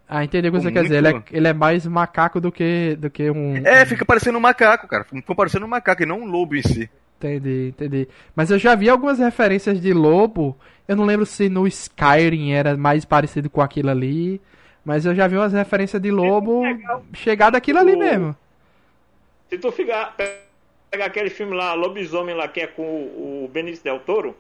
[0.08, 0.96] Ah, entendi o que você quer dizer.
[0.98, 3.56] Ele é, ele é mais macaco do que, do que um.
[3.58, 5.04] É, fica parecendo um macaco, cara.
[5.04, 6.90] Ficou parecendo um macaco e não um lobo em si.
[7.20, 8.08] Entendi, entendi.
[8.36, 10.58] Mas eu já vi algumas referências de lobo.
[10.88, 14.42] Eu não lembro se no Skyrim era mais parecido com aquilo ali.
[14.84, 16.64] Mas eu já vi umas referências de lobo
[17.14, 18.36] chegar daquilo ali mesmo.
[19.50, 20.16] Se tu ficar,
[20.90, 24.36] pegar aquele filme lá, Lobisomem lá, que é com o, o Benício Del Toro,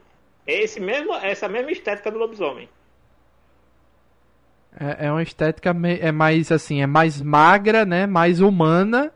[0.46, 2.68] é esse mesmo, essa mesma estética do lobisomem.
[4.80, 8.06] É, é uma estética me- é mais assim, é mais magra, né?
[8.06, 9.12] Mais humana.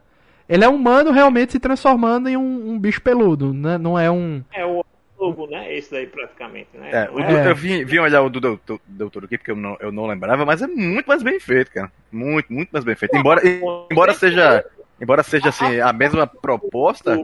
[0.50, 3.78] Ele é humano realmente se transformando em um, um bicho peludo, né?
[3.78, 4.44] Não é um.
[4.54, 4.84] É o
[5.18, 5.74] lobo, né?
[5.74, 6.90] Esse daí praticamente, né?
[6.92, 9.92] É, é- eu vim, vim olhar o do doutor, doutor aqui, porque eu não, eu
[9.92, 11.92] não lembrava, mas é muito mais bem feito, cara.
[12.12, 13.16] Muito, muito mais bem feito.
[13.16, 13.42] Embora,
[13.90, 14.66] embora seja.
[15.04, 17.20] Embora seja assim, a mesma proposta.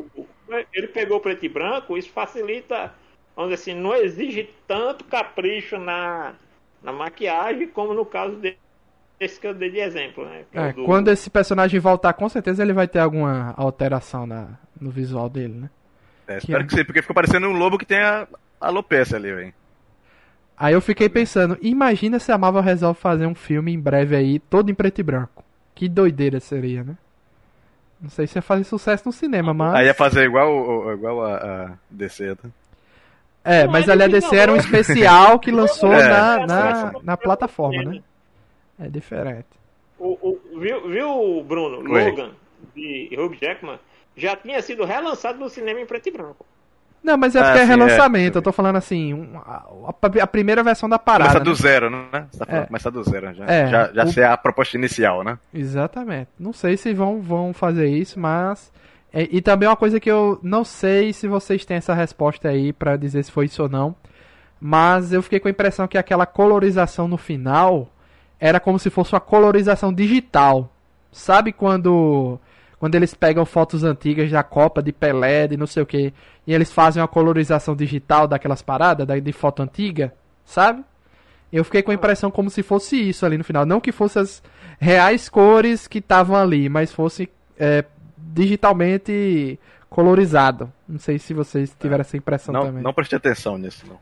[0.74, 2.92] Ele pegou o preto e branco, isso facilita,
[3.36, 6.34] vamos dizer assim, não exige tanto capricho na,
[6.84, 8.58] na maquiagem como no caso de-
[9.18, 10.44] desse que eu dei de exemplo, né?
[10.52, 14.28] Que é É, do- quando esse personagem voltar, com certeza ele vai ter alguma alteração
[14.28, 14.48] na,
[14.80, 15.70] no visual dele, né?
[16.28, 18.28] É, espero que sim, porque ficou parecendo um lobo que tem a
[18.60, 19.54] alopecia ali, velho.
[20.58, 24.40] Aí eu fiquei pensando, imagina se a Marvel resolve fazer um filme em breve aí,
[24.40, 25.44] todo em preto e branco.
[25.74, 26.98] Que doideira seria, né?
[28.02, 29.76] Não sei se ia fazer sucesso no cinema, mas.
[29.76, 32.50] Aí ia fazer igual, igual a, a DC, tá?
[33.44, 36.08] É, Não, mas é ali a DC era um especial que lançou É.
[36.08, 38.02] na, na, na plataforma, né?
[38.80, 39.48] É diferente.
[39.98, 41.80] O, o- viu, viu, Bruno?
[41.92, 42.10] Oi.
[42.10, 42.32] Logan,
[42.76, 43.80] de Hugh Jackman,
[44.16, 46.46] já tinha sido relançado no cinema em preto e branco.
[47.04, 48.40] Não, mas é Ah, porque é sim, relançamento, é.
[48.40, 49.66] eu tô falando assim, um- a,
[50.22, 51.30] a- primeira versão da parada.
[51.40, 51.56] Começa do né?
[51.56, 52.28] zero, né?
[52.30, 52.68] Você tá falando É.
[52.68, 53.46] começar do zero já.
[53.46, 55.40] É, já já o- ser a proposta inicial, né?
[55.54, 56.30] Exatamente.
[56.38, 58.72] Não sei se vão, vão fazer isso, mas.
[59.14, 62.72] é, e também uma coisa que eu não sei se vocês têm essa resposta aí
[62.74, 63.96] pra dizer se foi isso ou não.
[64.62, 67.88] Mas eu fiquei com a impressão que aquela colorização no final
[68.40, 70.72] era como se fosse uma colorização digital.
[71.12, 72.40] Sabe quando.
[72.80, 76.14] Quando eles pegam fotos antigas da Copa, de Pelé, de não sei o que,
[76.48, 80.14] e eles fazem uma colorização digital daquelas paradas, da- de foto antiga,
[80.46, 80.84] sabe?
[81.52, 83.66] Eu fiquei com a impressão como se fosse isso ali no final.
[83.66, 84.42] Não que fossem as
[84.80, 87.84] reais cores que estavam ali, mas fosse é,
[88.18, 90.72] digitalmente colorizado.
[90.88, 92.84] Não sei se vocês tiveram essa impressão Não, também.
[92.84, 94.00] não preste atenção nisso, não.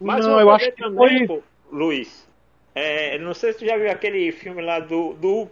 [0.00, 2.26] Mas Não, eu acho que também, foi- Luiz,
[2.74, 5.50] é, não sei se tu já viu aquele filme lá do, do Hugo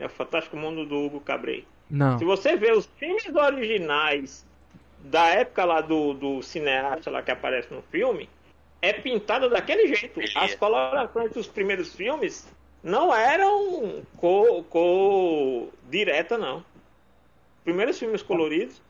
[0.00, 1.64] Né, o Fantástico Mundo do Hugo Cabret.
[1.90, 2.18] Não.
[2.18, 4.46] Se você vê os filmes originais
[5.04, 8.28] da época lá do, do cineasta lá que aparece no filme,
[8.82, 10.20] é pintado daquele jeito.
[10.34, 12.48] As colorações dos primeiros filmes
[12.82, 16.64] não eram cor, cor direta, não.
[17.62, 18.80] Primeiros filmes coloridos,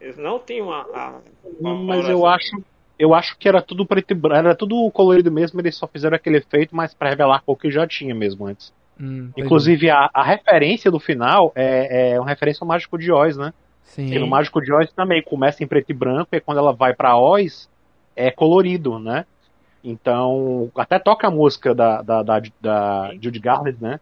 [0.00, 0.80] eles não tinham a.
[0.94, 2.62] a- a Mas eu acho,
[2.98, 6.16] eu acho que era tudo preto e branco, era tudo colorido mesmo, eles só fizeram
[6.16, 8.72] aquele efeito, mas pra revelar a cor que já tinha mesmo antes.
[9.00, 9.30] Hum.
[9.36, 13.52] Inclusive, a, a referência do final é, é uma referência ao Mágico de Oz, né?
[13.82, 14.12] Sim.
[14.12, 16.94] E no Mágico de Oz também começa em preto e branco, e quando ela vai
[16.94, 17.68] pra Oz,
[18.14, 19.24] é colorido, né?
[19.82, 23.98] Então, até toca a música da, da, da, da Judy Garland, né?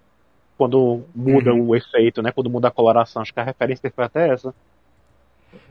[0.57, 2.33] Quando muda o efeito, né?
[2.33, 3.23] Quando muda a coloração.
[3.23, 4.53] Acho que a referência foi até essa.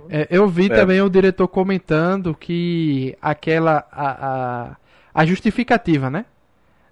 [0.09, 0.75] É, eu vi É.
[0.75, 4.77] também o diretor comentando que aquela a, a,
[5.13, 6.25] a justificativa, né,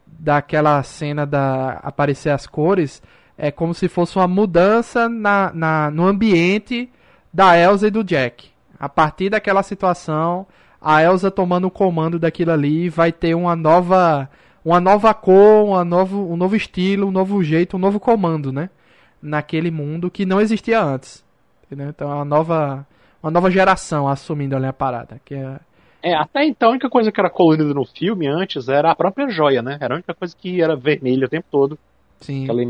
[0.07, 3.01] daquela cena da aparecer as cores
[3.37, 6.89] é como se fosse uma mudança na, na no ambiente
[7.33, 8.49] da Elsa e do Jack.
[8.79, 10.47] A partir daquela situação,
[10.81, 14.29] a Elsa tomando o comando daquilo ali vai ter uma nova
[14.65, 18.71] uma nova cor, uma novo, um novo estilo, um novo jeito, um novo comando, né?
[19.21, 21.23] Naquele mundo que não existia antes.
[21.65, 21.89] Entendeu?
[21.89, 22.87] Então é uma nova,
[23.21, 25.21] uma nova geração assumindo ali a parada.
[25.23, 25.59] Que é,
[26.05, 29.27] É, até então a única coisa que era colorida no filme antes era a própria
[29.27, 29.75] joia, né?
[29.81, 31.79] Era a única coisa que era vermelha o tempo todo.
[32.21, 32.61] sim, Aquela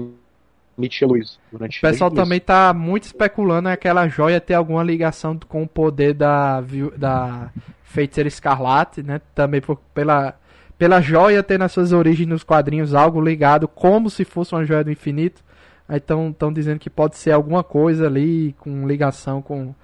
[0.78, 1.38] Mitia Luiz.
[1.52, 6.14] Durante O pessoal também tá muito especulando aquela joia ter alguma ligação com o poder
[6.14, 6.64] da,
[6.96, 7.50] da
[7.84, 9.20] feiticeira escarlate, né?
[9.34, 10.34] Também por- pela,
[10.78, 14.84] pela joia ter nas suas origens nos quadrinhos algo ligado como se fosse uma joia
[14.86, 15.44] do infinito.
[15.90, 19.76] Aí estão dizendo que pode ser alguma coisa ali com ligação com.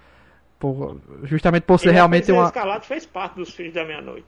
[0.61, 2.47] Por- justamente por ser E a realmente Feiticeira uma.
[2.47, 4.27] Escarlate fez parte dos Filhos da Meia-Noite.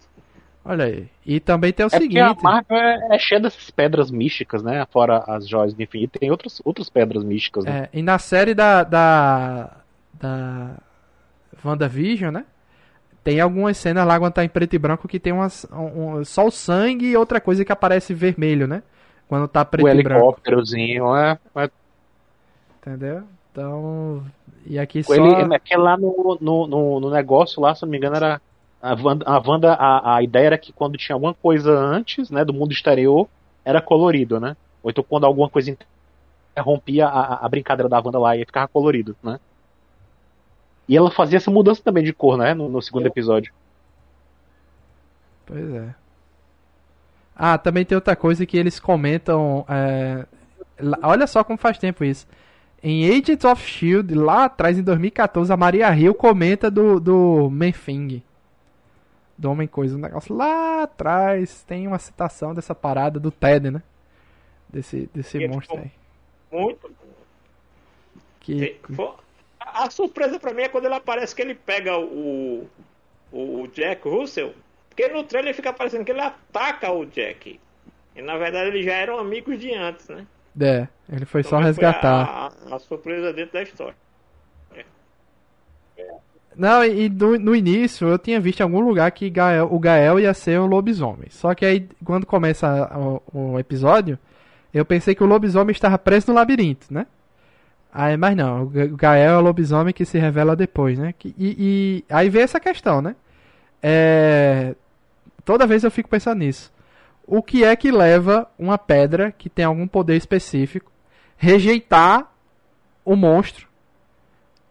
[0.65, 1.07] Olha aí.
[1.25, 2.43] E também tem o É porque a seguinte.
[2.43, 4.85] Marvel é, é cheia dessas pedras místicas, né?
[4.91, 7.89] Fora as joias do infinito, tem outras, outras pedras místicas, né?
[7.93, 8.83] É, e na série da.
[8.83, 9.71] da.
[10.13, 10.71] da.
[11.63, 12.45] WandaVision, né?
[13.23, 15.65] Tem algumas cenas lá quando tá em preto e branco que tem umas.
[15.71, 18.83] um- um- só o sangue e outra coisa que aparece vermelho, né?
[19.27, 20.19] Quando tá preto o e branco.
[20.19, 21.37] helicópterozinho, é.
[21.55, 21.69] é
[22.81, 23.23] Entendeu?
[23.51, 24.23] Então.
[24.65, 25.13] E aqui só.
[25.13, 28.41] ele, aquele lá no, no, no, no negócio lá, se não me engano, era.
[28.81, 32.43] A Wanda, a, Wanda a, a ideia era que quando tinha alguma coisa antes, né,
[32.43, 33.29] do mundo exterior,
[33.63, 34.57] era colorido, né?
[34.81, 35.77] Ou então quando alguma coisa
[36.51, 39.39] interrompia a, a brincadeira da Wanda lá e ficava colorido, né?
[40.87, 42.53] E ela fazia essa mudança também de cor, né?
[42.53, 43.53] No, no segundo episódio.
[45.45, 45.95] Pois é.
[47.35, 49.65] Ah, também tem outra coisa que eles comentam.
[49.67, 50.25] é,
[51.01, 52.27] Olha só como faz tempo isso.
[52.83, 58.21] Em Agents of Shield, lá atrás, em 2014, a Maria Hill comenta do, do Menfing.
[59.37, 59.95] Do Homem Coisa.
[59.95, 61.63] Um negócio lá atrás.
[61.63, 63.81] Tem uma citação dessa parada do Ted, né?
[64.67, 65.91] Desse, desse monstro aí.
[66.51, 66.91] Muito.
[68.41, 68.77] Que,
[69.59, 72.67] a surpresa pra mim é quando ele aparece que ele pega o,
[73.31, 74.53] o Jack Russell.
[74.89, 77.59] Porque no trailer fica parecendo que ele ataca o Jack.
[78.15, 80.27] E na verdade eles já eram amigos de antes, né?
[80.59, 82.25] É, ele foi só Então, resgatar.
[82.25, 83.95] Foi a, a- a surpresa dentro da história.
[86.55, 90.19] Não, e no, no início eu tinha visto em algum lugar que Gael- o Gael
[90.19, 91.27] ia ser o lobisomem.
[91.31, 94.19] Só que aí, quando começa o, o episódio,
[94.71, 97.07] eu pensei que o lobisomem estava preso no labirinto, né?
[97.91, 101.13] Aí, mas não, o Ga- o Gael é o lobisomem que se revela depois, né?
[101.17, 103.15] Que- E, e aí vem essa questão, né?
[103.81, 104.75] É,
[105.43, 106.71] toda vez eu fico pensando nisso.
[107.25, 110.91] O que é que leva uma pedra que tem algum poder específico
[111.37, 112.31] rejeitar
[113.03, 113.67] o monstro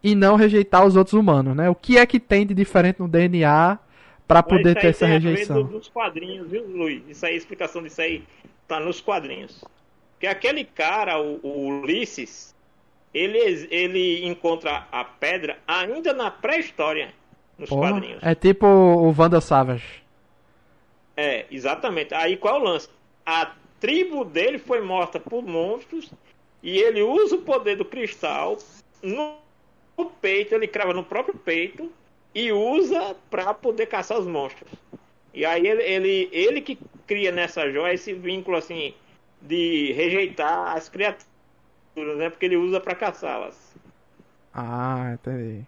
[0.03, 1.71] e não rejeitar os outros humanos, né?
[1.71, 3.79] O que é que tem de diferente no DNA
[4.27, 5.62] para poder ter essa rejeição?
[5.65, 7.03] dos quadrinhos, viu, Luiz?
[7.09, 8.25] Isso aí, a explicação disso aí
[8.67, 9.62] tá nos quadrinhos.
[10.19, 12.55] Que aquele cara, o, o Ulisses,
[13.12, 13.38] ele,
[13.71, 17.11] ele encontra a pedra ainda na pré-história
[17.59, 18.23] nos Porra, quadrinhos.
[18.23, 20.02] é tipo o Wanda Savage.
[21.16, 22.14] É, exatamente.
[22.14, 22.88] Aí qual é o lance?
[23.25, 26.11] A tribo dele foi morta por monstros
[26.62, 28.59] e ele usa o poder do cristal
[29.03, 29.37] no,
[29.98, 31.90] no peito, ele crava no próprio peito
[32.35, 34.70] e usa pra poder caçar os monstros.
[35.35, 38.94] E aí ele, ele, ele que cria nessa joia esse vínculo assim
[39.40, 41.27] de rejeitar as criaturas,
[42.16, 42.31] né?
[42.31, 43.75] Porque ele usa pra caçá-las.
[44.55, 45.64] Ah, entendi.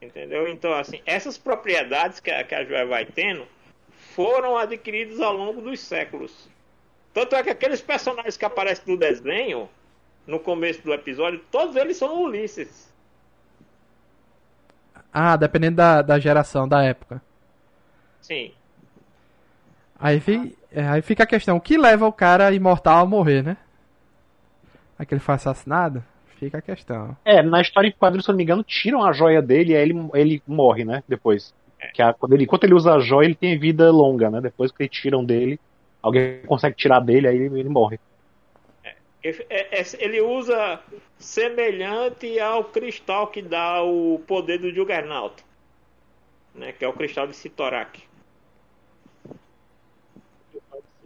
[0.00, 0.46] Entendeu?
[0.46, 3.46] Então, assim, essas propriedades que a, que a joia vai tendo
[4.16, 6.48] foram adquiridas ao longo dos séculos.
[7.12, 9.68] Tanto é que aqueles personagens que aparecem no desenho,
[10.26, 12.90] no começo do episódio, todos eles são Ulisses.
[15.12, 17.22] Ah, dependendo da, da geração, da época.
[18.22, 18.52] Sim.
[19.98, 23.42] Aí, fi- é, aí fica a questão, o que leva o cara imortal a morrer,
[23.42, 23.56] né?
[24.98, 26.02] Aquele foi assassinado?
[26.38, 27.16] Fica a questão.
[27.24, 29.76] É, na história em quadrinhos, se eu não me engano, tiram a joia dele e
[29.76, 31.02] aí ele, ele morre, né?
[31.08, 31.54] Depois.
[31.94, 34.40] Que a- quando ele, enquanto ele usa a joia, ele tem vida longa, né?
[34.40, 35.58] Depois que tiram dele,
[36.02, 37.98] alguém consegue tirar dele, aí ele, ele morre.
[39.22, 40.78] É- é- Ele usa
[41.18, 45.34] semelhante ao cristal que dá o poder do Juggernaut.
[46.54, 48.02] Né, que é o cristal de Sitorak.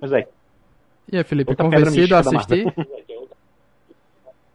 [0.01, 0.29] Mas é.
[1.11, 2.73] E aí, Felipe, Outra convencido a assistir?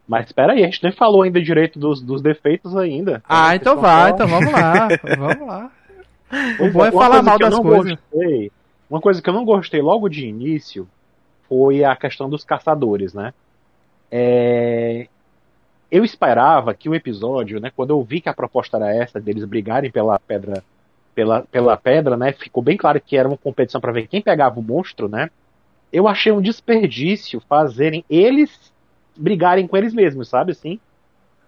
[0.07, 3.23] Mas espera aí, a gente nem falou ainda direito dos, dos defeitos ainda.
[3.27, 5.71] Ah, então Vocês vai, então vamos lá, vamos lá.
[6.59, 7.97] O bom é falar mal das coisas.
[8.11, 8.51] Gostei,
[8.89, 10.87] uma coisa que eu não gostei logo de início
[11.47, 13.33] foi a questão dos caçadores, né?
[14.11, 15.07] É,
[15.91, 19.45] Eu esperava que o episódio, né, quando eu vi que a proposta era essa, deles
[19.45, 20.63] brigarem pela pedra,
[21.13, 24.59] pela, pela pedra, né, ficou bem claro que era uma competição para ver quem pegava
[24.59, 25.29] o monstro, né?
[25.91, 28.73] Eu achei um desperdício fazerem eles
[29.15, 30.79] brigarem com eles mesmos, sabe assim?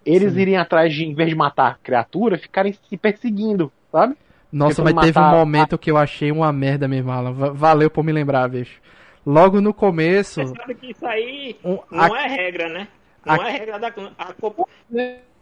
[0.06, 0.40] Eles Sim.
[0.40, 4.16] irem atrás de, em vez de matar a criatura, ficarem se perseguindo, sabe?
[4.58, 7.32] Nossa, mas teve um momento que eu achei uma merda mesmo, Alan.
[7.34, 8.82] Va- Valeu por me lembrar, bicho.
[9.26, 10.42] Logo no começo.
[10.42, 12.88] Você sabe que isso aí um- não a- é regra, né?
[13.26, 13.88] Não a- é regra da.
[14.18, 14.34] A,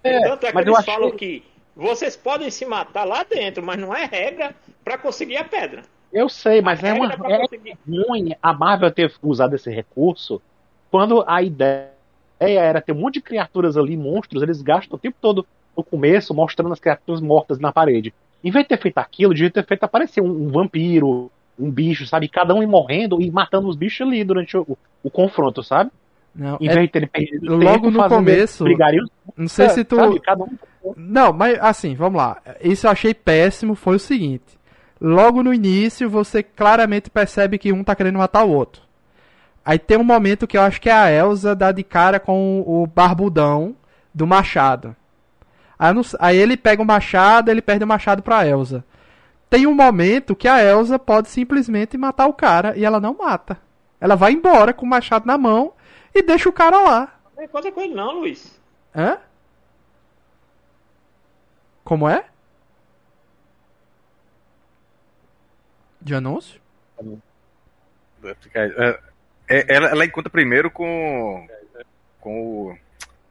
[0.03, 1.43] É, Tanto é que mas eu eles achei- falam que
[1.75, 5.83] vocês podem se matar lá dentro, mas não é regra pra conseguir a pedra.
[6.13, 9.55] Eu sei, mas A é uma regra pra é conseguir- ruim a Marvel ter usado
[9.55, 10.41] esse recurso
[10.91, 11.89] quando a ideia
[12.39, 15.81] ideia era ter um monte de criaturas ali, monstros, eles gastam o tempo todo no
[15.81, 18.13] começo mostrando as criaturas mortas na parede.
[18.45, 22.05] Em vez de ter feito aquilo, devia ter feito aparecer um, um vampiro, um bicho,
[22.05, 22.27] sabe?
[22.29, 25.89] Cada um ir morrendo e matando os bichos ali durante o, o confronto, sabe?
[26.35, 29.05] Não, Em é- vez de terem perdido logo no começo- brigariam,
[29.35, 29.95] não sei se tu.
[29.95, 30.21] sabe?
[30.83, 32.37] Um Não, mas assim, vamos lá.
[32.61, 33.73] Isso eu achei péssimo.
[33.73, 34.43] Foi o seguinte:
[35.01, 38.83] logo no início você claramente percebe que um tá querendo matar o outro.
[39.65, 42.63] Aí tem um momento que eu acho que é a Elsa dá de cara com
[42.67, 43.75] o barbudão
[44.13, 44.95] do machado.
[45.77, 48.83] Aí, não aí ele pega o machado, ele perde o machado pra Elsa.
[49.49, 53.59] Tem um momento que a Elsa pode simplesmente matar o cara e ela não mata.
[53.99, 55.73] Ela vai embora com o machado na mão
[56.13, 57.19] e deixa o cara lá.
[57.31, 58.59] Não tem coisa com ele não, Luiz.
[58.95, 59.17] Hã?
[61.83, 62.25] Como é?
[66.01, 66.59] De anúncio?
[68.53, 68.99] É,
[69.47, 71.47] é, ela, ela encontra primeiro com.
[72.19, 72.77] Com o.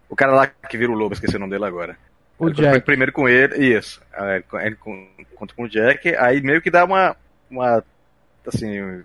[0.09, 1.99] O cara lá que vira o lobo, esqueci o nome dele agora.
[2.39, 2.85] O encontra Jack.
[2.85, 4.01] Primeiro com ele, isso.
[4.13, 4.77] Aí Ele
[5.19, 7.17] encontra com o Jack, aí meio que dá uma.
[7.51, 7.83] uma
[8.47, 9.03] assim.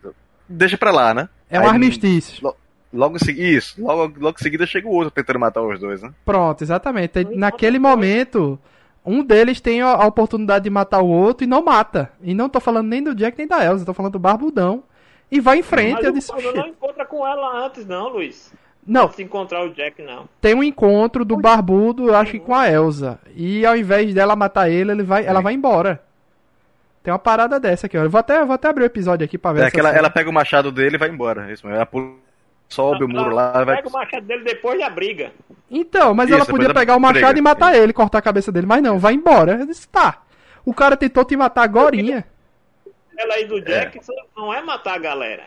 [0.47, 1.29] Deixa pra lá, né?
[1.49, 2.53] É um Aí, armistício.
[2.91, 3.47] Logo em seguida.
[3.47, 6.11] Isso, logo, logo em seguida chega o outro tentando matar os dois, né?
[6.25, 7.23] Pronto, exatamente.
[7.35, 8.59] Naquele momento,
[9.05, 12.11] um deles tem a a oportunidade de matar o outro e não mata.
[12.21, 14.83] E não tô falando nem do Jack nem da Elsa, tô falando do Barbudão.
[15.31, 18.51] E vai em frente, Mas eu o disse, não encontra com ela antes, não, Luiz.
[18.85, 20.27] Não, Se encontrar o Jack, não.
[20.41, 23.19] tem um encontro do Barbudo, eu acho que com a Elsa.
[23.35, 26.01] E ao invés dela matar ele, ele vai, ela vai embora.
[27.03, 28.03] Tem uma parada dessa aqui, ó.
[28.03, 30.09] Eu vou até, vou até abrir o episódio aqui pra ver É que ela, ela
[30.09, 31.51] pega o machado dele e vai embora.
[31.51, 31.75] Isso mesmo.
[31.75, 32.13] Ela pula,
[32.67, 33.75] sobe o muro lá e vai.
[33.77, 35.31] Pega o machado dele depois da briga.
[35.69, 37.39] Então, mas Isso, ela podia pegar o machado briga.
[37.39, 38.65] e matar ele, cortar a cabeça dele.
[38.65, 39.59] Mas não, vai embora.
[39.59, 40.23] Eu disse, tá.
[40.65, 42.25] O cara tentou te matar agorinha.
[43.17, 45.43] Ela aí do Jack isso não é matar a galera.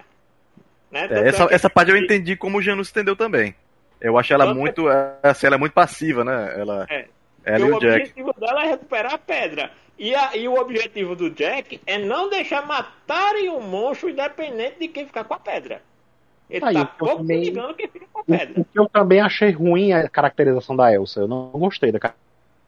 [0.93, 1.09] Né?
[1.09, 3.55] Tanto É, essa, que- essa parte eu entendi como o Janus entendeu também.
[4.01, 4.85] Eu acho ela Tanto muito.
[5.23, 6.55] Assim, ela é muito passiva, né?
[6.57, 7.07] Ela, É.
[7.45, 7.95] ela e o o Jack.
[8.03, 9.71] objetivo dela é recuperar a pedra.
[9.99, 14.89] E, a- e o objetivo do Jack é não deixar matarem o monstro independente de
[14.89, 15.81] quem ficar com a pedra.
[16.51, 18.61] Ele Aí, tá eu pouco se também- ligando quem fica com a O, pedra.
[18.61, 21.21] o que eu também achei ruim é a caracterização da Elsa.
[21.21, 22.15] Eu não gostei da ca-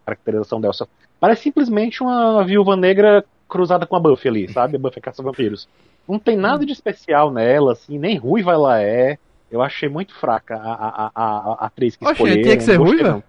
[0.07, 0.89] caracterização da Elsa.
[1.21, 4.77] Parece simplesmente uma viúva negra cruzada com a Buffy ali, sabe?
[4.77, 5.69] A Buffy caça vampiros.
[6.09, 9.19] Não tem nada de especial nela, assim, nem ruiva ela é.
[9.51, 12.43] Eu achei muito fraca a, a, a, a- atriz que Oxe, escolheram.
[12.43, 13.09] tinha que ser não ruiva?
[13.11, 13.23] não.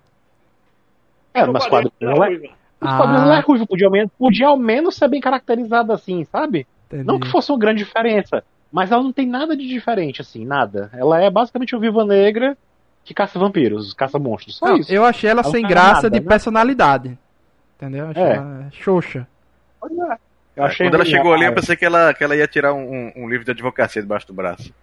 [1.33, 2.53] É, mas quadrinho quadrinhos ela é é, ruiva.
[2.81, 2.97] nos Ah.
[2.97, 3.65] quadrinhos ela é ruiva.
[3.67, 6.65] Podia ao, menos, podia ao menos ser bem caracterizada assim, sabe?
[6.87, 7.03] Entendi.
[7.03, 10.89] Não que fosse uma grande diferença, mas ela não tem nada de diferente, assim, nada.
[10.93, 12.57] Ela é basicamente uma viúva negra
[13.03, 14.57] que caça vampiros, caça monstros.
[14.57, 14.91] Só Não, isso.
[14.91, 16.25] eu achei ela Ela sem não graça nada, de né?
[16.27, 17.17] personalidade.
[17.77, 18.07] Entendeu?
[18.07, 18.35] Achei É.
[18.35, 19.27] ela xoxa.
[20.55, 22.47] Eu achei É, Quando ela chegou a- ali, eu pensei que ela, que ela ia
[22.47, 24.73] tirar um, um- livro de advocacia debaixo do braço.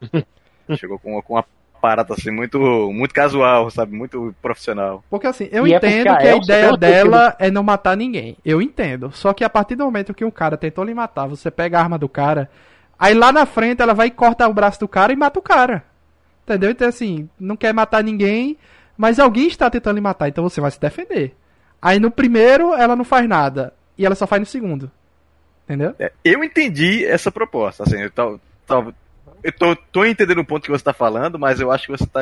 [0.76, 1.44] chegou com, com uma
[1.80, 2.58] parada assim, muito,
[2.92, 3.96] muito casual, sabe?
[3.96, 5.04] Muito profissional.
[5.08, 7.96] Porque assim, eu E é entendo a que a Elsa, ideia dela é não matar
[7.96, 8.36] ninguém.
[8.44, 9.10] Eu entendo.
[9.12, 11.82] Só que a partir do momento que um cara tentou lhe matar, você pega a
[11.82, 12.50] arma do cara,
[12.98, 15.84] aí lá na frente ela vai cortar o braço do cara e mata o cara.
[16.44, 16.70] Entendeu?
[16.70, 18.56] Então assim, não quer matar ninguém,
[18.96, 21.34] mas alguém está tentando lhe matar, então você vai se defender.
[21.80, 23.72] Aí no primeiro ela não faz nada.
[23.98, 24.90] E ela só faz no segundo.
[25.66, 25.94] Entendeu?
[25.98, 28.94] É, eu entendi essa proposta, assim, eu, tô, tô-
[29.42, 32.04] eu tô, tô entendendo o ponto que você está falando, mas eu acho que você
[32.04, 32.20] está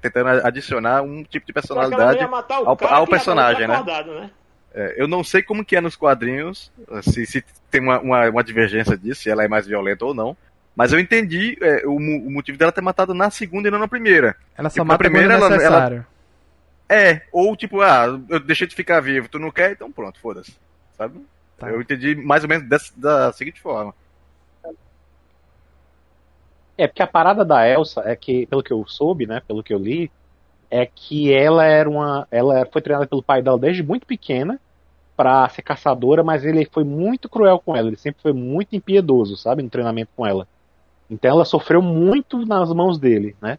[0.00, 3.74] tentando adicionar um tipo de ela personalidade ao- ao personagem, né?
[3.74, 4.30] acordado, né?
[4.74, 6.70] É, eu não sei como que é nos quadrinhos,
[7.02, 10.36] se, se tem uma, uma, uma divergência disso, se ela é mais violenta ou não.
[10.74, 13.88] Mas eu entendi é, o, o motivo dela ter matado na segunda e não na
[13.88, 14.34] primeira.
[14.56, 16.06] Ela só Tipo, mata a primeira, quando é ela- necessário.
[16.88, 20.54] É, ou tipo, ah, eu deixei de ficar vivo, tu não quer, então pronto, foda-se.
[20.96, 21.20] Sabe?
[21.62, 21.70] Tá.
[21.70, 23.94] Eu entendi mais ou menos dessa, da seguinte forma.
[26.76, 29.72] É, porque a parada da Elsa é que, pelo que eu soube, né, pelo que
[29.72, 30.10] eu li,
[30.68, 32.26] é que ela era uma.
[32.32, 34.58] Ela foi treinada pelo pai dela desde muito pequena
[35.16, 39.36] pra ser caçadora, mas ele foi muito cruel com ela, ele sempre foi muito impiedoso,
[39.36, 40.48] sabe, no treinamento com ela.
[41.08, 43.58] Então ela sofreu muito nas mãos dele, né?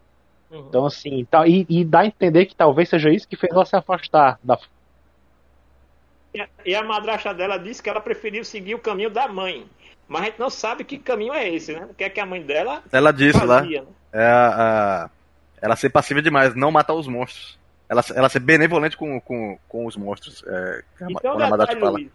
[0.50, 0.66] Uhum.
[0.68, 3.64] Então, assim, tá, e, e dá a entender que talvez seja isso que fez ela
[3.64, 4.58] se afastar da.
[6.64, 9.66] E a- madrasta dela disse que ela preferiu seguir o caminho da mãe.
[10.08, 11.86] Mas a gente não sabe que caminho é esse, né?
[11.88, 13.82] O que é que a mãe dela Ela disse lá, fazia.
[13.82, 13.88] né?
[14.12, 15.10] é a, a-
[15.62, 17.58] ela ser passiva demais, não matar os monstros.
[17.88, 20.42] Ela, ela ser benevolente com, com, com os monstros.
[20.46, 21.92] É, Então, a detalhe, fala.
[21.92, 22.10] Luiz,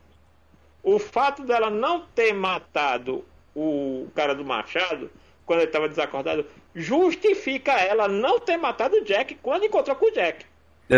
[0.84, 3.24] o fato dela não ter matado
[3.56, 5.10] o cara do machado,
[5.46, 6.46] quando ele estava desacordado,
[6.76, 10.46] justifica ela não ter matado o Jack quando encontrou com o Jack.
[10.90, 10.96] É,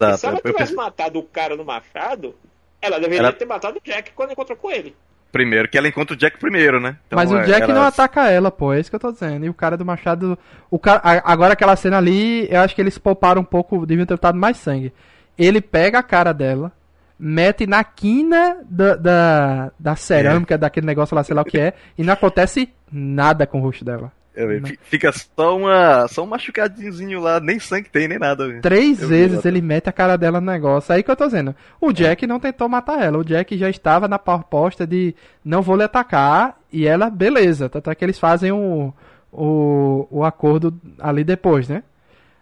[0.00, 0.18] exato.
[0.18, 2.34] Se ela Eu tivesse pensei, matado o cara do machado,
[2.80, 4.94] ela deveria Ela- ter matado o Jack quando encontrou com ele.
[5.32, 6.96] primeiro, que ela encontra o Jack primeiro, né?
[7.06, 9.12] Então, Mas o é, Jack ela- não ataca ela, pô, é isso que eu tô
[9.12, 9.44] dizendo.
[9.44, 10.38] E o cara do machado.
[10.70, 14.14] O cara, agora aquela cena ali, eu acho que eles pouparam um pouco, deviam ter
[14.14, 14.92] botado mais sangue.
[15.36, 16.72] Ele pega a cara dela,
[17.18, 21.74] mete na quina da, da, da cerâmica, daquele negócio lá, sei lá o que é,
[21.98, 24.10] e não acontece nada com o rosto dela.
[24.36, 28.60] É, fi- Fica só, uma, só um machucadinho lá, nem sangue tem, nem nada.
[28.60, 30.94] Três Eu vezes ele mete a cara dela no negócio.
[30.94, 31.54] Aí que eu tô dizendo.
[31.80, 33.18] O Jack não tentou matar ela.
[33.18, 35.14] O Jack já estava na proposta de
[35.44, 36.58] não vou lhe atacar.
[36.72, 37.68] E ela, beleza.
[37.68, 38.92] Tanto é que eles fazem o,
[39.32, 41.82] o, o acordo ali depois, né?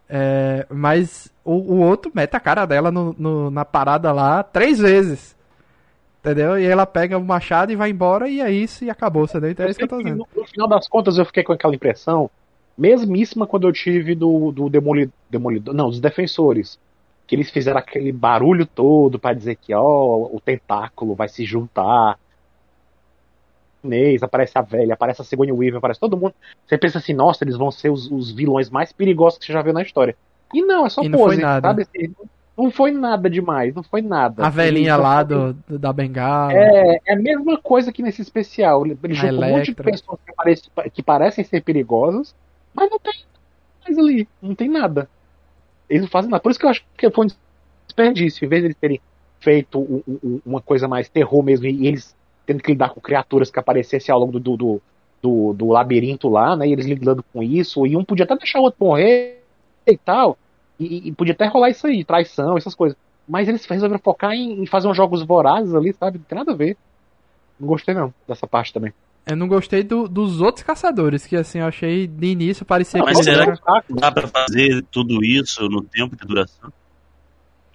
[0.09, 4.79] É, mas o, o outro mete a cara dela no, no- na parada lá três
[4.79, 5.35] vezes.
[6.25, 6.59] Entendeu?
[6.59, 8.27] E ela pega o machado e vai embora.
[8.29, 8.83] E é isso.
[8.83, 9.25] E acabou.
[9.25, 9.51] Entendeu?
[9.51, 10.17] Então é isso que eu tô dizendo.
[10.17, 12.31] No, no final das contas, eu fiquei com aquela impressão,
[12.79, 16.79] mesmíssima quando eu tive do, do demoli, Demolidor, não, dos Defensores.
[17.27, 22.19] Que eles fizeram aquele barulho todo pra dizer que, ó, o tentáculo vai se juntar.
[24.23, 26.35] Aparece a velha, aparece a Sigourney Weaver, aparece todo mundo.
[26.67, 29.61] Você pensa assim, nossa, eles vão ser os, os vilões mais perigosos que você já
[29.61, 30.17] viu na história.
[30.55, 31.69] E não, é só E não pose, foi nada.
[31.69, 31.83] sabe?
[31.83, 32.15] Assim,
[32.57, 34.47] não foi nada demais, não foi nada.
[34.47, 36.53] A velhinha lá do, do- da bengala.
[36.53, 38.85] é, é a mesma coisa que nesse especial.
[38.87, 42.35] Ele, A junta um monte de pessoas que, parecem- que parecem ser perigosas,
[42.75, 43.13] mas não tem
[43.85, 44.29] mais ali.
[44.41, 45.09] Não tem nada.
[45.89, 46.41] Eles não fazem nada.
[46.43, 47.29] Por isso que eu acho que foi um
[47.87, 48.45] desperdício.
[48.45, 49.01] Em vez de eles terem
[49.41, 52.15] feito um- um- uma coisa mais terror mesmo, e eles
[52.47, 54.83] tendo que lidar com criaturas que aparecessem ao longo do, do,
[55.23, 56.69] do, do labirinto lá, né?
[56.69, 59.43] E eles lidando com isso, e um podia até deixar o outro morrer
[59.87, 60.39] e tal.
[60.79, 62.99] E, e podia até rolar isso aí, traição, essas coisas.
[63.29, 66.19] Mas eles resolveram focar em, em fazer uns jogos vorazes ali, sabe?
[66.19, 66.77] Não tem nada a ver.
[67.59, 68.93] Não gostei não, dessa parte também.
[69.27, 73.07] Eu não gostei do- dos outros caçadores, que assim, eu achei de início parecia Não,
[73.07, 73.59] que mas será eram-
[73.91, 76.71] Dá pra fazer tudo isso no tempo de duração?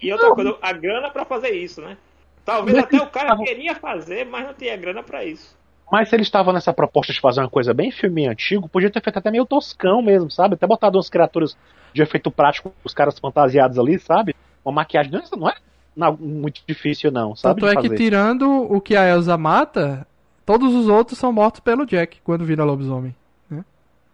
[0.01, 1.97] E outra coisa, a grana pra fazer isso, né?
[2.45, 5.57] Talvez Mas até o cara queria fazer, mas não tinha grana pra isso.
[5.91, 9.01] Mas se eles estavam nessa proposta de fazer uma coisa bem filme antigo, podia ter
[9.01, 10.53] feito até meio toscão mesmo, sabe?
[10.53, 11.57] Até botado umas criaturas
[11.93, 14.35] de efeito prático, os caras fantasiados ali, sabe?
[14.63, 15.55] Uma maquiagem não é,
[15.95, 17.61] não é muito difícil não, sabe?
[17.61, 20.05] Tanto é que tirando o que a Elsa mata,
[20.45, 23.15] todos os outros são mortos pelo Jack quando vira lobisomem.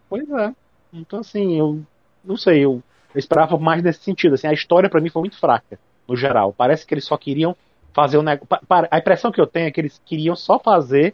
[0.08, 0.54] Pois é.
[0.94, 1.82] Então assim, eu
[2.24, 2.82] não sei, eu,
[3.14, 4.36] esperava mais nesse sentido.
[4.36, 6.54] Assim, a história pra mim foi muito fraca, no geral.
[6.54, 7.56] Parece que eles só queriam
[7.94, 8.66] fazer o negócio.
[8.90, 11.14] A impressão que eu tenho é que eles queriam só fazer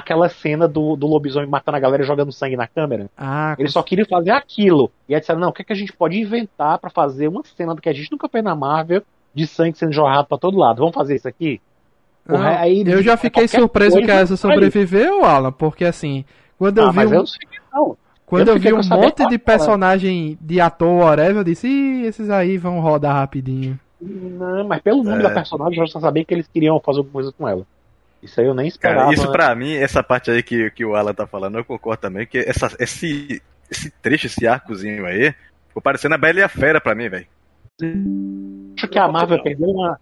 [0.00, 3.08] aquela cena do, do lobisomem matando a galera e jogando sangue na câmera.
[3.16, 4.90] Ah, Eles só queriam fazer aquilo.
[5.08, 7.42] E aí disseram, não, o que, é que a gente pode inventar pra fazer uma
[7.44, 9.02] cena do que a gente nunca fez na Marvel
[9.34, 10.78] de sangue sendo jorrado pra todo lado?
[10.78, 11.60] Vamos fazer isso aqui?
[12.26, 16.24] Porra, aí eu já fiquei surpreso que a coisa, Elsa sobreviveu, Alan, porque assim,
[16.58, 17.38] quando eu Ah, vi mas um, eu não sei
[17.72, 17.96] não.
[18.26, 22.06] quando eu eu vi um essa monte de personagem de ator whatever, eu disse, Ih,
[22.06, 23.78] esses aí vão rodar rapidinho.
[24.00, 25.22] Não, mas pelo nome É.
[25.22, 27.66] da personagem, eu já sabia que eles queriam fazer alguma coisa com ela.
[28.22, 29.02] Isso aí eu nem esperava.
[29.04, 32.00] Cara, isso pra mim, essa parte aí que, que o Alan tá falando, eu concordo
[32.02, 35.34] também, que essa, esse, esse trecho, esse arcozinho aí,
[35.68, 37.26] ficou parecendo a Bela e a Fera pra mim, velho.
[38.76, 39.98] acho que a Marvel perdeu uma.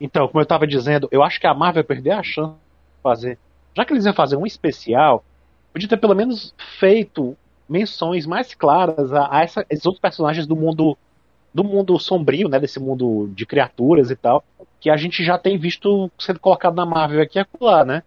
[0.00, 3.38] Então, como eu tava dizendo, eu acho que a Marvel perdeu a chance de fazer.
[3.76, 5.24] Já que eles iam fazer um especial,
[5.72, 7.36] podia ter pelo menos feito
[7.68, 10.96] menções mais claras a, a essa- esses outros personagens do mundo
[11.52, 14.44] do mundo sombrio, né, desse mundo de criaturas e tal,
[14.80, 18.02] que a gente já tem visto sendo colocado na Marvel aqui e acolá, né?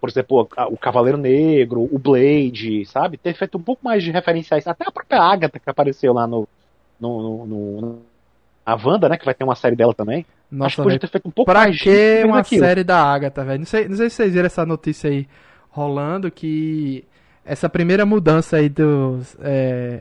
[0.00, 3.16] Por exemplo, a- o Cavaleiro Negro, o Blade, sabe?
[3.18, 6.46] Ter feito um pouco mais de referenciais, até a própria Agatha que apareceu lá no,
[7.00, 7.98] no, no, no-
[8.64, 10.18] a Wanda, né, que vai ter uma série dela também.
[10.20, 12.64] Acho que Nossa, podia ter feito um pouco pra mais que disso uma daquilo.
[12.64, 13.58] série da Agatha, velho?
[13.60, 15.26] Não sei, não sei se vocês viram essa notícia aí
[15.70, 17.04] rolando, que
[17.44, 20.00] essa primeira mudança aí dos é,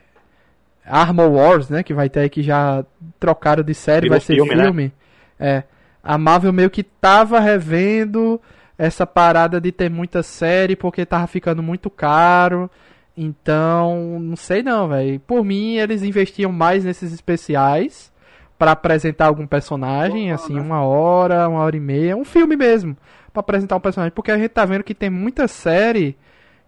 [0.90, 2.84] Armor Wars, né, que vai ter aí que já
[3.20, 4.64] trocaram de série, Virou vai ser filme, né?
[4.64, 4.94] filme.
[5.40, 5.64] É,
[6.04, 8.42] a Marvel meio que tava revendo
[8.78, 12.72] essa parada de ter muita série porque tava ficando muito caro.
[13.16, 15.20] Então, não sei não, velho.
[15.20, 18.10] Por mim, eles investiam mais nesses especiais
[18.58, 22.98] pra apresentar algum personagem, assim, uma hora, uma hora e meia, um filme mesmo,
[23.32, 26.18] Pra apresentar um personagem, porque a gente tá vendo que tem muita série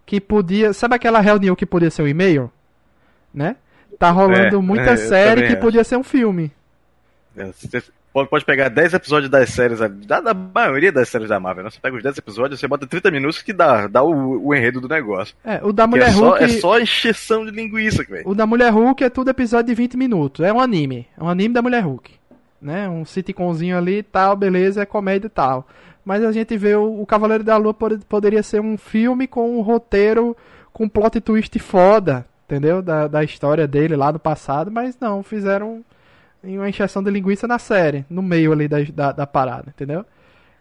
[0.06, 2.50] que podia, sabe aquela reunião que podia ser um e-mail,
[3.32, 3.56] né?
[4.02, 5.60] Tá rolando É, muita é, série que acho.
[5.60, 6.50] podia ser um filme.
[7.36, 7.82] É, Você
[8.28, 11.70] pode, pegar 10 episódios das séries, da, da maioria das séries da Marvel, né?
[11.70, 14.80] Você pega os 10 episódios, você bota 30 minutos que dá, dá o, o enredo
[14.80, 15.36] do negócio.
[15.44, 18.28] É, o da Mulher é, só, Hulk, é só encheção de linguiça, velho.
[18.28, 21.28] o da Mulher Hulk é tudo episódio de 20 minutos, é um anime, é um
[21.28, 22.10] anime da Mulher Hulk,
[22.60, 22.88] né?
[22.88, 25.64] Um sitcomzinho ali e tal, beleza, é comédia e tal.
[26.04, 29.56] Mas a gente vê o, o Cavaleiro da Lua pod- poderia ser um filme com
[29.56, 30.36] um roteiro
[30.72, 32.82] com um plot twist foda, entendeu?
[32.82, 35.82] Da, da história dele lá no passado, mas não, fizeram
[36.44, 40.04] uma encheção de linguiça na série, no meio ali da, da, da parada, entendeu?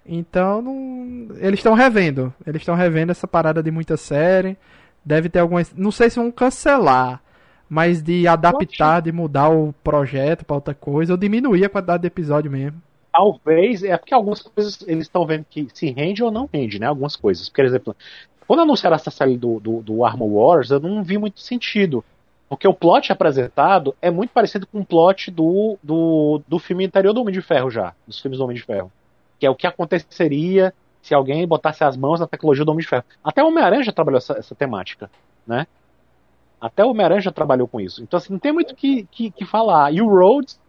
[0.05, 1.35] Então, não...
[1.37, 2.33] eles estão revendo.
[2.45, 4.57] Eles estão revendo essa parada de muita série.
[5.03, 5.73] Deve ter algumas.
[5.75, 7.21] Não sei se vão cancelar,
[7.69, 12.07] mas de adaptar, de mudar o projeto pra outra coisa, ou diminuir a quantidade de
[12.07, 12.81] episódio mesmo.
[13.11, 16.87] Talvez, é porque algumas coisas eles estão vendo que se rende ou não rende, né?
[16.87, 17.49] Algumas coisas.
[17.49, 17.95] Por exemplo,
[18.51, 22.03] quando anunciaram essa série do, do, do Armor Wars, eu não vi muito sentido.
[22.49, 27.13] Porque o plot apresentado é muito parecido com o plot do, do, do filme anterior
[27.13, 28.91] do Homem de Ferro já, dos filmes do Homem de Ferro.
[29.39, 32.89] Que é o que aconteceria se alguém botasse as mãos na tecnologia do Homem de
[32.89, 33.05] Ferro.
[33.23, 35.09] Até o Homem-Aranha já trabalhou essa, essa, temática,
[35.47, 35.65] né?
[36.59, 38.03] Até o Homem-Aranha já trabalhou com isso.
[38.03, 39.93] Então, assim, não tem muito que, que, que, falar.
[39.93, 40.59] E o Rhodes,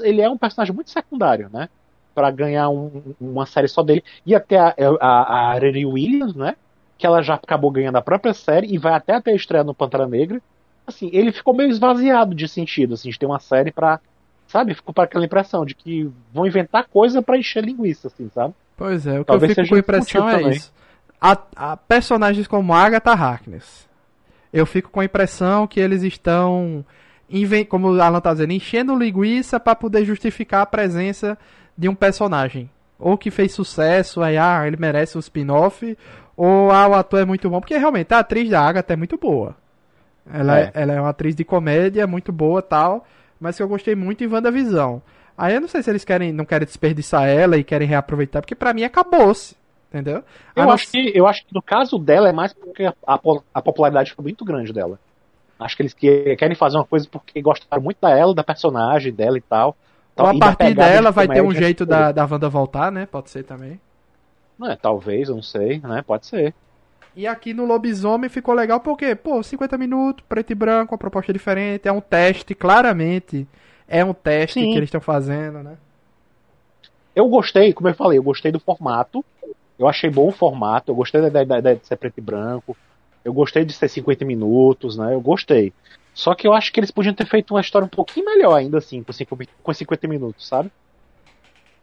[0.00, 1.70] ele é um personagem muito secundário, né?
[2.14, 4.04] Para ganhar um, uma série só dele.
[4.26, 6.56] E até a, a, a Williams, né?
[6.98, 10.06] Que ela já acabou ganhando a própria série e vai até até estrear no Pantera
[10.06, 10.40] Negra
[10.86, 14.00] assim, ele ficou meio esvaziado de sentido, assim, de ter uma série pra.
[14.46, 14.74] Sabe?
[14.74, 18.54] Ficou para aquela impressão de que vão inventar coisa para encher linguiça, assim, sabe?
[18.76, 20.50] Pois é, o que Talvez eu fico com a impressão é também.
[20.56, 20.72] isso.
[21.20, 23.88] A, a, personagens como Agatha Harkness.
[24.52, 26.84] Eu fico com a impressão que eles estão,
[27.68, 31.36] como o Alan tá dizendo, enchendo linguiça para poder justificar a presença
[31.76, 32.70] de um personagem.
[32.98, 35.98] Ou que fez sucesso, aí ah, ele merece um spin-off,
[36.36, 37.60] ou ah, o ator é muito bom.
[37.60, 39.56] Porque realmente a atriz da Agatha é muito boa.
[40.32, 40.70] Ela é.
[40.74, 43.06] ela é uma atriz de comédia muito boa tal,
[43.40, 45.00] mas que eu gostei muito em WandaVisão.
[45.38, 48.54] Aí eu não sei se eles querem, não querem desperdiçar ela e querem reaproveitar, porque
[48.54, 49.56] para mim acabou-se.
[49.88, 50.22] Entendeu?
[50.54, 53.20] Eu, acho que, eu acho que no caso dela é mais porque a, a,
[53.54, 54.98] a popularidade foi muito grande dela.
[55.58, 59.12] Acho que eles que, querem fazer uma coisa porque gostaram muito da ela, da personagem
[59.12, 59.76] dela e tal.
[60.16, 63.06] Ou a partir dela vai ter um jeito da, da Wanda voltar, né?
[63.06, 63.80] Pode ser também.
[64.64, 66.02] É, talvez, eu não sei, né?
[66.02, 66.54] Pode ser.
[67.14, 71.32] E aqui no Lobisomem ficou legal porque, pô, 50 minutos, preto e branco, uma proposta
[71.32, 73.46] diferente, é um teste, claramente.
[73.88, 74.70] É um teste Sim.
[74.70, 75.76] que eles estão fazendo, né?
[77.14, 79.24] Eu gostei, como eu falei, eu gostei do formato.
[79.78, 82.76] Eu achei bom o formato, eu gostei da ideia de ser preto e branco.
[83.24, 85.14] Eu gostei de ser 50 minutos, né?
[85.14, 85.72] Eu gostei.
[86.12, 88.78] Só que eu acho que eles podiam ter feito uma história um pouquinho melhor ainda
[88.78, 90.70] assim, com 50 minutos, sabe?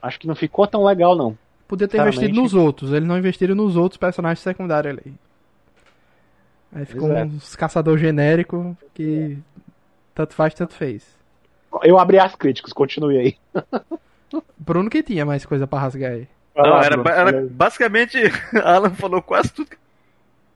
[0.01, 1.37] Acho que não ficou tão legal, não.
[1.67, 5.13] Podia ter investido nos outros, eles não investiram nos outros personagens secundários ali.
[6.75, 7.27] Aí ficou Exato.
[7.27, 9.37] uns caçador genérico que
[10.13, 11.05] tanto faz, tanto fez.
[11.83, 13.37] Eu abri as críticas, continue aí.
[14.57, 16.27] Bruno que tinha mais coisa pra rasgar aí.
[16.55, 18.17] Não, era, era basicamente,
[18.63, 19.77] Alan falou quase tudo que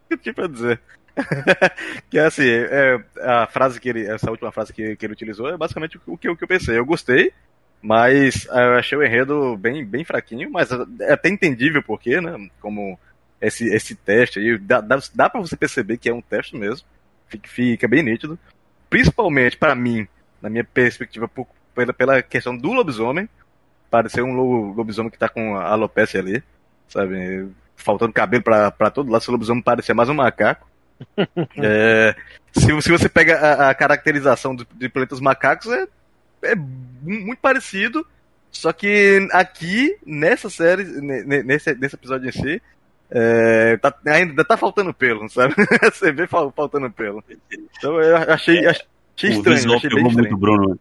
[0.10, 0.80] eu tinha pra dizer.
[2.10, 5.50] que é assim, é, a frase que ele, essa última frase que, que ele utilizou
[5.50, 6.78] é basicamente o que, o que eu pensei.
[6.78, 7.34] Eu gostei,
[7.82, 10.70] mas eu achei o enredo bem, bem fraquinho, mas
[11.00, 12.50] é até entendível porque, né?
[12.60, 13.00] Como
[13.40, 16.88] esse, esse teste aí, dá, dá, dá pra você perceber que é um teste mesmo.
[17.28, 18.38] Fica, fica bem nítido.
[18.90, 20.08] Principalmente para mim,
[20.42, 23.30] na minha perspectiva, por, pela, pela questão do lobisomem.
[23.90, 24.34] Parecer um
[24.74, 26.44] lobisomem que tá com a alopecia ali,
[26.90, 27.48] sabe?
[27.76, 30.68] Faltando cabelo para todo lado, se o lobisomem parecer mais um macaco.
[31.62, 32.16] é,
[32.52, 35.88] se, se você pega a, a caracterização de, de planetas macacos, é
[36.42, 38.06] é muito parecido,
[38.52, 42.62] só que aqui, nessa série, nesse, nesse episódio em si,
[43.10, 45.54] é, tá, ainda tá faltando pelo, sabe?
[45.94, 47.24] Você vê faltando pelo.
[47.78, 49.76] Então eu achei, achei estranho.
[49.76, 50.14] achei bem estranho.
[50.14, 50.80] muito Bruno.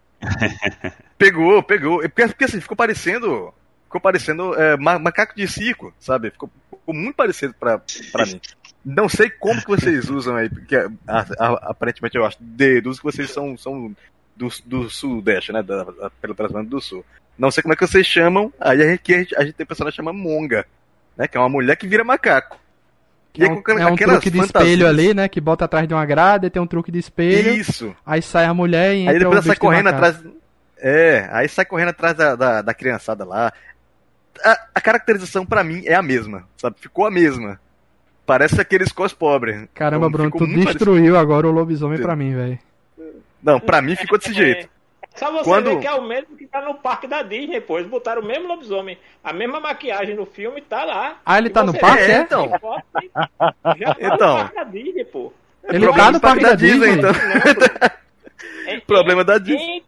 [1.17, 1.99] pegou, pegou.
[2.01, 3.53] Porque, porque assim, ficou parecendo.
[3.85, 6.31] Ficou parecendo é, macaco de circo, sabe?
[6.31, 7.81] Ficou, ficou, muito parecido pra,
[8.11, 8.41] pra mim.
[8.85, 10.91] Não sei como que vocês usam aí, porque a,
[11.39, 13.95] a, aparentemente eu acho, deduzo que vocês são, são
[14.37, 15.63] do, do Sudeste, né?
[15.63, 17.05] Da, da, pelo Brasil do Sul.
[17.39, 18.53] Não sei como é que vocês chamam.
[18.61, 20.67] Aí a gente, a gente, a gente tem um personagem que chama Monga,
[21.17, 21.27] né?
[21.27, 22.59] Que é uma mulher que vira macaco.
[23.35, 25.29] E é um, é um truque de espelho ali, né?
[25.29, 27.51] Que bota atrás de uma grade, tem um truque de espelho.
[27.51, 27.95] Isso.
[28.05, 30.25] Aí sai a mulher e entra Aí depois ela sai correndo atrás.
[30.79, 33.53] É, aí sai correndo atrás da, da, da criançada lá.
[34.43, 36.77] A, a caracterização para mim é a mesma, sabe?
[36.81, 37.61] Ficou a mesma.
[38.25, 39.69] Parece aqueles cos pobres.
[39.75, 41.19] Caramba, então, Bruno, tu destruiu parecido.
[41.19, 42.59] agora o lobisomem pra mim, velho.
[43.47, 44.69] Não, pra mim ficou desse jeito.
[45.15, 45.71] Só você Quando...
[45.71, 47.79] ver que é o mesmo que tá no parque da Disney, pô.
[47.79, 51.21] Eles botaram o mesmo lobisomem, a mesma maquiagem no filme, tá lá.
[51.25, 52.19] Ah, ele tá no parque, é?
[52.19, 52.51] Então.
[53.79, 54.35] Já tá então.
[54.35, 55.33] no parque da Disney, pô.
[55.63, 58.83] Ele tá no parque da, da Disney, Disney, então.
[58.85, 59.85] Problema da Disney.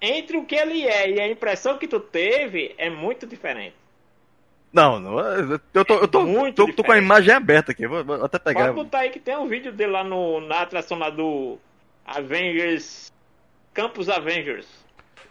[0.00, 3.76] Entre o que ele é e a impressão que tu teve, é muito diferente.
[4.72, 8.24] Não, não eu tô, eu tô, tô, tô, com a imagem aberta aqui, vou, vou
[8.24, 8.64] até pegar.
[8.64, 11.58] Pode botar aí que tem um vídeo dele lá no, na atração lá do
[12.06, 13.12] Avengers.
[13.74, 14.66] Campus Avengers.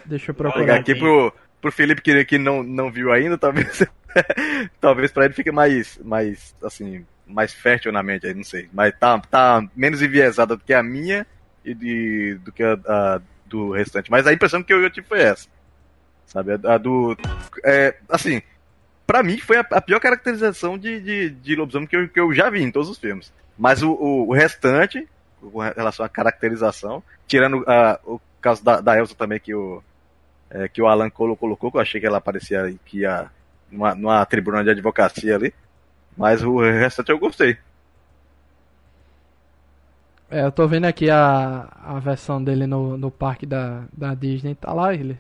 [0.06, 0.76] Deixa eu procurar.
[0.76, 3.84] aqui pro, pro Felipe que, que não, não viu ainda, talvez.
[4.80, 8.70] talvez pra ele fique mais, mais, assim, mais fértil na mente aí, não sei.
[8.72, 11.26] Mas tá, tá menos enviesada do que a minha
[11.64, 14.12] e de, do que a, a do restante.
[14.12, 15.48] Mas a impressão que eu, eu tive foi essa.
[16.28, 16.52] Sabe?
[16.54, 17.18] A, a do.
[17.64, 18.42] É, assim,
[19.08, 22.34] pra mim, foi a, a pior caracterização de, de, de lobisomem que eu, que eu
[22.34, 23.34] já vi em todos os filmes.
[23.58, 25.08] Mas o, o, o restante,
[25.52, 29.82] com relação à caracterização, tirando a, o caso da, da Elsa também, que o,
[30.50, 33.30] é, que o Alan Colo colocou, que eu achei que ela parecia que ia
[33.72, 35.54] numa, numa tribuna de advocacia ali.
[36.18, 37.58] Mas o restante eu gostei.
[40.30, 44.56] É, eu tô vendo aqui a, a versão dele no, no parque da, da Disney,
[44.56, 45.18] tá lá ele.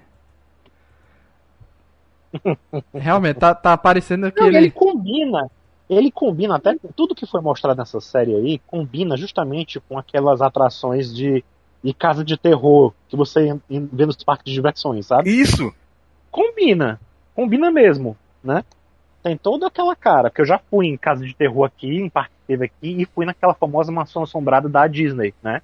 [2.94, 4.58] Realmente, tá, tá que Não, ele...
[4.58, 5.50] ele combina.
[5.90, 11.14] Ele combina até tudo que foi mostrado nessa série aí, combina justamente com aquelas atrações
[11.14, 11.44] de,
[11.84, 15.30] de casa de terror que você vê nos parques de diversões, sabe?
[15.30, 15.72] Isso!
[16.32, 17.00] Combina.
[17.36, 18.64] Combina mesmo, né?
[19.22, 22.32] Tem toda aquela cara, que eu já fui em casa de terror aqui, em parque
[22.32, 25.62] que teve aqui, e fui naquela famosa mansão assombrada da Disney, né?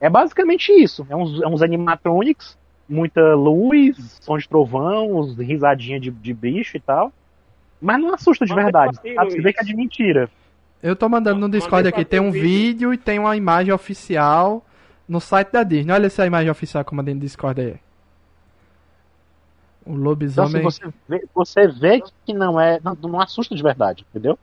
[0.00, 1.06] É basicamente isso.
[1.10, 2.56] É uns, é uns animatronics,
[2.88, 7.12] muita luz, som de trovão, risadinha de, de bicho e tal.
[7.80, 8.96] Mas não assusta de verdade.
[8.96, 9.30] Sabe?
[9.30, 10.30] Você vê que é de mentira.
[10.82, 12.92] Eu tô mandando no Discord aqui, tem um vídeo.
[12.92, 14.64] e tem uma imagem oficial
[15.08, 15.92] no site da Disney.
[15.92, 17.76] Olha essa imagem oficial que eu mandei no Discord aí.
[19.84, 20.66] O Então, lobisomem...
[20.66, 22.78] assim, você vê, você vê que não é.
[22.82, 24.38] Não, não assusta de verdade, entendeu?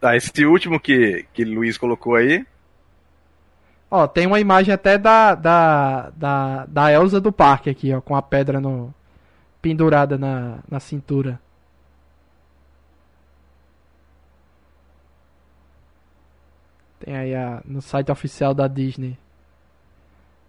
[0.00, 2.46] Tá, esse último que, que o Luiz colocou aí.
[3.90, 8.16] Ó, tem uma imagem até da, da, da, da Elsa do parque aqui, ó, com
[8.16, 8.92] a pedra no,
[9.66, 11.40] pendurada na, na cintura.
[17.00, 19.18] Tem aí a, no site oficial da Disney.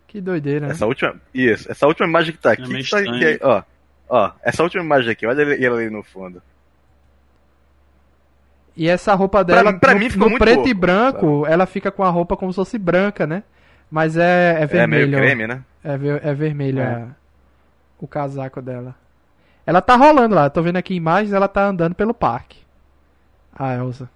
[0.08, 0.72] Que doideira, né?
[0.74, 1.16] Essa última.
[1.34, 2.64] Isso, essa última imagem que tá aqui.
[2.76, 3.64] É que tá aqui, ó.
[4.10, 6.42] Ó, essa última imagem aqui, olha ele, ele ali no fundo.
[8.76, 11.46] E essa roupa dela, mim- pra no, mim ficou no muito preto pouco, e branco,
[11.48, 13.44] ela fica com a roupa como se fosse branca, né?
[13.90, 15.18] Mas é, é É meio vermelho.
[15.18, 15.64] creme, né?
[15.84, 16.86] É, ver- é vermelho É.
[16.94, 17.08] a-
[18.00, 18.96] o casaco dela.
[19.68, 22.58] Ela tá rolando lá, tô vendo aqui imagens, ela tá andando pelo parque.
[23.54, 24.10] A Elsa.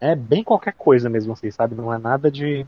[0.00, 1.74] É bem qualquer coisa mesmo, assim, sabe?
[1.74, 2.66] Não é nada de.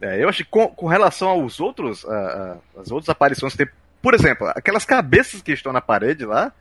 [0.00, 3.64] É, eu acho que com, com relação aos outros, a- a- as outras aparições que
[3.64, 6.52] tem, por exemplo, aquelas cabeças que estão na parede lá,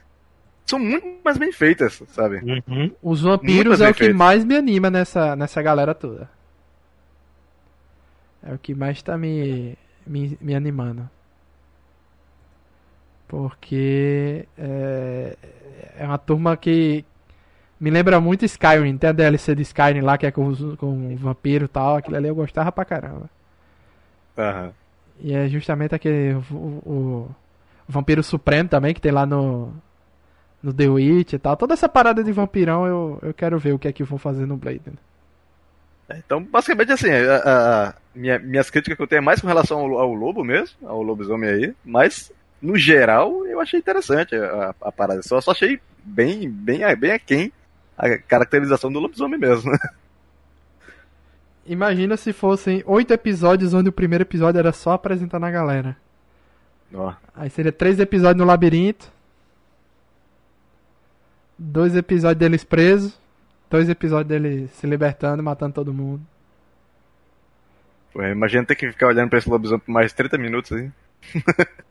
[0.66, 2.38] são muito mais bem feitas, sabe?
[3.02, 4.16] Os Muito vampiros é o que feito.
[4.16, 6.30] mais me anima nessa, nessa galera toda.
[8.42, 11.10] É o que mais tá me, me, me animando.
[13.28, 15.36] Porque é,
[15.98, 17.04] é uma turma que
[17.80, 18.98] me lembra muito Skyrim.
[18.98, 21.98] Tem a DLC de Skyrim lá que é com, com vampiro e tal.
[21.98, 23.30] Aquilo ali eu gostava pra caramba.
[24.38, 24.72] Aham.
[25.20, 26.36] E é justamente aquele.
[26.52, 27.30] O- o
[27.88, 29.74] Vampiro Supremo também, que tem lá no.
[30.62, 31.58] No The Witch e tal.
[31.58, 34.46] Toda essa parada de vampirão eu, eu quero ver o que é que vão fazer
[34.46, 34.82] no Blade.
[34.86, 34.94] né?
[36.18, 37.36] Então, basicamente assim, a,
[37.90, 40.76] a- minha- minhas críticas que eu tenho é mais com relação ao, ao lobo mesmo,
[40.88, 45.22] ao lobisomem aí, mas no geral eu achei interessante a, a parada.
[45.24, 47.52] Só, só achei bem, bem, bem aquém
[47.98, 49.72] a caracterização do lobisomem mesmo.
[51.66, 55.96] Imagina se fossem oito episódios onde o primeiro episódio era só apresentando a galera.
[56.94, 59.12] Ó, Aí seria três episódios no labirinto.
[61.58, 63.18] Dois episódios deles presos.
[63.74, 66.22] Dois episódios dele se libertando, matando todo mundo.
[68.14, 70.92] pô, imagina ter que ficar olhando pra esse lobisomem por mais 30 minutos aí.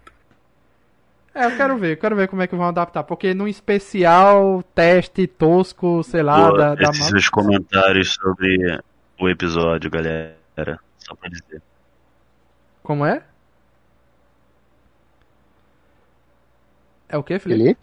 [1.35, 3.03] É, eu quero ver, eu quero ver como é que vão adaptar.
[3.05, 8.78] Porque num especial, teste tosco, sei lá, Pô, da, da esses seus comentários sobre
[9.18, 10.78] o episódio, galera.
[10.99, 11.62] Só pra dizer.
[12.83, 13.22] Como é?
[17.09, 17.62] É o que, Felipe?
[17.62, 17.80] Felipe?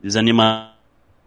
[0.00, 0.74] Desanimar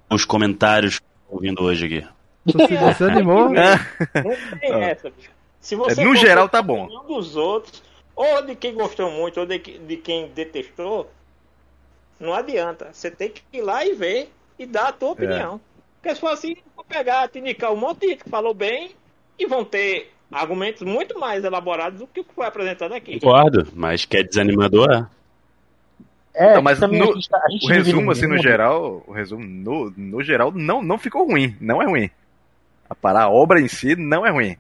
[0.09, 0.99] os comentários
[1.33, 2.07] ouvindo hoje aqui.
[2.49, 3.49] Se desanimou?
[3.49, 4.79] Não tem Ah.
[4.89, 5.29] essa, bicho.
[5.59, 6.83] Se você É, no geral, tá bom.
[6.83, 7.81] opinião dos outros,
[8.15, 11.09] ou de quem gostou muito, ou de, de quem detestou,
[12.19, 12.89] não adianta.
[12.91, 14.29] Você tem que ir lá e ver
[14.59, 15.59] e dar a tua opinião.
[16.01, 18.91] Porque se for assim, vou pegar, te indicar um monte de gente que falou bem
[19.39, 23.19] e vão ter argumentos muito mais elaborados do que o que foi apresentado aqui.
[23.19, 25.05] Concordo, mas que é desanimador, é.
[26.33, 29.11] É, Não, mas no- a gente, tá- a gente O resumo, assim, no geral, o
[29.11, 31.55] resumo, no, no geral, não, não ficou ruim.
[31.61, 32.09] Não é ruim.
[32.89, 34.57] A, a obra em si não é ruim.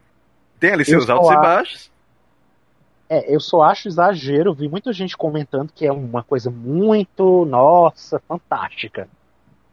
[0.59, 1.91] Tem ali seus altos e baixos.
[3.09, 4.53] É, eu só acho exagero.
[4.53, 9.07] Vi muita gente comentando que é uma coisa muito, nossa, fantástica.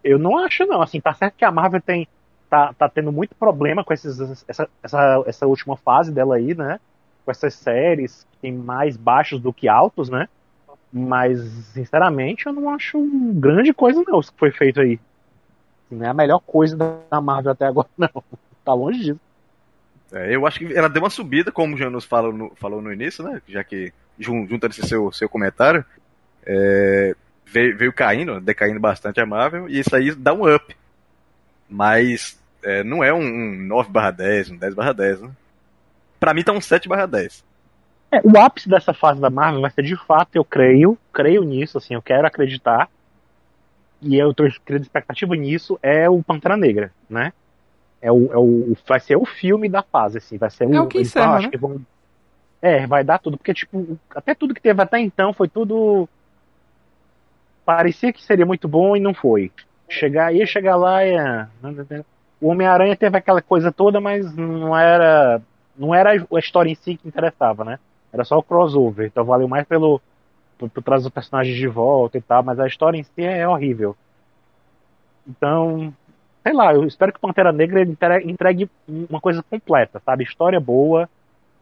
[0.03, 0.82] Eu não acho, não.
[0.82, 2.09] Assim, tá certo que a Marvel tem.
[2.48, 6.80] Tá, tá tendo muito problema com esses, essa, essa, essa última fase dela aí, né?
[7.24, 10.28] Com essas séries que tem mais baixos do que altos, né?
[10.93, 11.41] Mas,
[11.72, 12.99] sinceramente, eu não acho
[13.34, 14.99] grande coisa, não, isso que foi feito aí.
[15.91, 18.11] Não é a melhor coisa da Marvel até agora, não.
[18.64, 19.20] Tá longe disso.
[20.12, 22.93] É, eu acho que ela deu uma subida, como o Janus falou no, falou no
[22.93, 23.41] início, né?
[23.49, 25.84] Já que jun- junto a esse seu, seu comentário,
[26.45, 27.14] é,
[27.47, 30.76] veio, veio caindo, decaindo bastante a Marvel, e isso aí dá um up.
[31.68, 35.30] Mas é, não é um, um 9 barra 10, um 10 barra 10, né?
[36.18, 37.45] Pra mim tá um 7 barra 10.
[38.12, 41.78] É, o ápice dessa fase da Marvel vai ser de fato, eu creio, creio nisso,
[41.78, 42.88] assim, eu quero acreditar.
[44.02, 47.32] E eu tô criando expectativa nisso, é o Pantera Negra, né?
[48.00, 50.86] É o, é o, vai ser o filme da fase, assim, vai ser É o
[50.86, 51.50] que encerra, acho né?
[51.50, 51.80] que vão-
[52.62, 56.08] É, vai dar tudo, porque, tipo, até tudo que teve até então foi tudo.
[57.64, 59.52] Parecia que seria muito bom e não foi.
[59.88, 61.14] Chegar, ia chegar lá e.
[61.14, 61.46] é,
[62.40, 65.40] O Homem-Aranha teve aquela coisa toda, mas não era.
[65.76, 67.78] Não era a história em si que interessava, né?
[68.12, 69.06] Era só o crossover.
[69.06, 70.00] Então valeu mais pelo.
[70.58, 73.48] Por, por trazer os personagens de volta e tal, mas a história em si é
[73.48, 73.96] horrível.
[75.26, 75.94] Então,
[76.42, 80.24] sei lá, eu espero que Pantera Negra entre- entregue uma coisa completa, sabe?
[80.24, 81.08] História boa,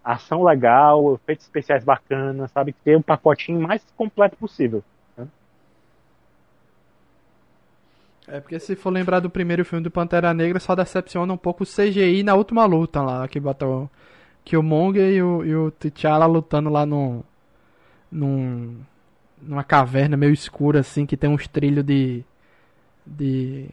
[0.03, 2.73] ação legal, efeitos especiais bacanas, sabe?
[2.73, 4.83] Ter um pacotinho mais completo possível.
[8.31, 11.63] É porque se for lembrar do primeiro filme do Pantera Negra, só decepciona um pouco
[11.63, 13.91] o CGI na última luta lá, que botou
[14.49, 17.23] que o Monger e o, e o T'Challa lutando lá no
[18.11, 18.77] num,
[19.43, 22.25] numa caverna meio escura assim, que tem uns trilhos de
[23.07, 23.69] de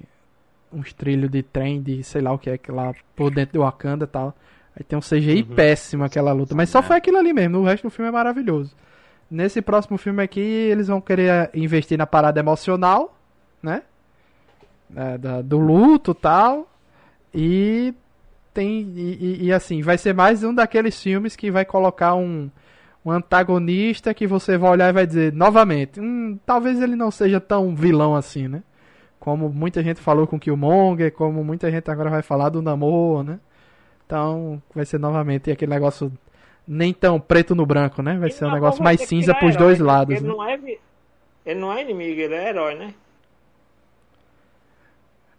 [0.74, 3.60] uns trilhos de trem de sei lá o que é que lá por dentro do
[3.64, 4.36] Wakanda e tal.
[4.76, 5.56] Aí tem um CGI Uhum.
[5.56, 6.82] péssimo aquela luta, mas só É.
[6.82, 8.76] foi aquilo ali mesmo, o resto do filme é maravilhoso.
[9.32, 13.18] Nesse próximo filme aqui, eles vão querer investir na parada emocional,
[13.64, 13.82] né?
[14.94, 16.70] É, da- do luto e tal.
[17.34, 17.94] E
[18.56, 18.82] tem.
[18.96, 22.50] E, e- e, assim, vai ser mais um daqueles filmes que vai colocar um,
[23.06, 26.00] um antagonista que você vai olhar e vai dizer novamente.
[26.00, 28.64] Hum, talvez ele não seja tão vilão assim, né?
[29.20, 33.40] Como muita gente falou com Killmonger, como muita gente agora vai falar do Namor, né?
[34.06, 36.12] Então vai ser novamente aquele negócio
[36.68, 38.18] nem tão preto no branco, né?
[38.18, 39.86] Vai E ser um negócio mais cinza virar pros herói, dois né?
[39.86, 40.16] lados.
[40.16, 40.30] Ele né?
[40.30, 40.60] não, é,
[41.46, 42.94] ele não é inimigo, ele é herói, né?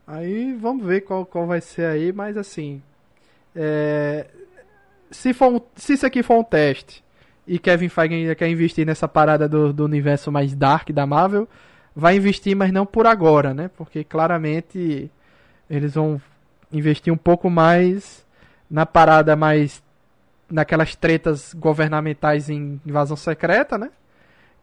[0.06, 2.80] Aí vamos ver qual, qual vai ser aí, mas assim.
[3.56, 4.26] É,
[5.10, 7.02] se, for um- se isso aqui for um teste
[7.46, 11.48] e Kevin Feige ainda quer investir nessa parada do, do universo mais dark da Marvel,
[11.94, 13.70] vai investir, mas não por agora, né?
[13.76, 15.10] Porque claramente
[15.70, 16.20] eles vão
[16.72, 18.26] investir um pouco mais
[18.70, 19.82] na parada mais.
[20.50, 23.90] naquelas tretas governamentais em invasão secreta, né?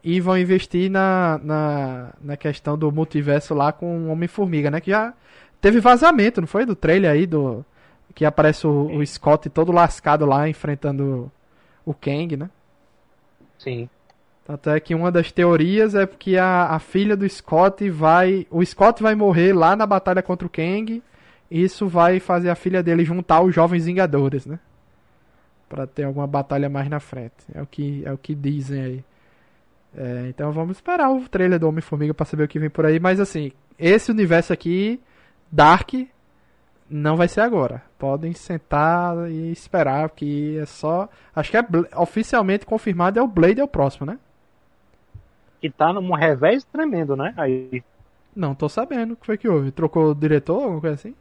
[0.03, 4.81] E vão investir na, na, na questão do multiverso lá com o Homem-Formiga, né?
[4.81, 5.13] Que já
[5.61, 6.65] teve vazamento, não foi?
[6.65, 7.65] Do trailer aí, do
[8.13, 11.31] que aparece o, o Scott todo lascado lá enfrentando
[11.85, 12.49] o Kang, né?
[13.57, 13.89] Sim.
[14.45, 18.45] Tanto é que uma das teorias é que a, a filha do Scott vai.
[18.51, 21.01] O Scott vai morrer lá na batalha contra o Kang.
[21.49, 24.59] E isso vai fazer a filha dele juntar os Jovens Vingadores, né?
[25.69, 27.33] Pra ter alguma batalha mais na frente.
[27.53, 29.05] É o que, é o que dizem aí.
[29.95, 32.99] É, então vamos esperar o trailer do Homem-Formiga pra saber o que vem por aí.
[32.99, 34.99] Mas assim, esse universo aqui,
[35.51, 35.93] Dark,
[36.89, 37.83] não vai ser agora.
[38.03, 41.07] Podem sentar e esperar, que é só.
[41.33, 44.19] Acho que é oficialmente confirmado é o Blade é o próximo, né?
[45.61, 47.33] Que tá num revés tremendo, né?
[47.37, 47.81] Aí.
[48.35, 49.71] Não tô sabendo o que foi que houve.
[49.71, 51.15] Trocou o diretor, alguma coisa assim?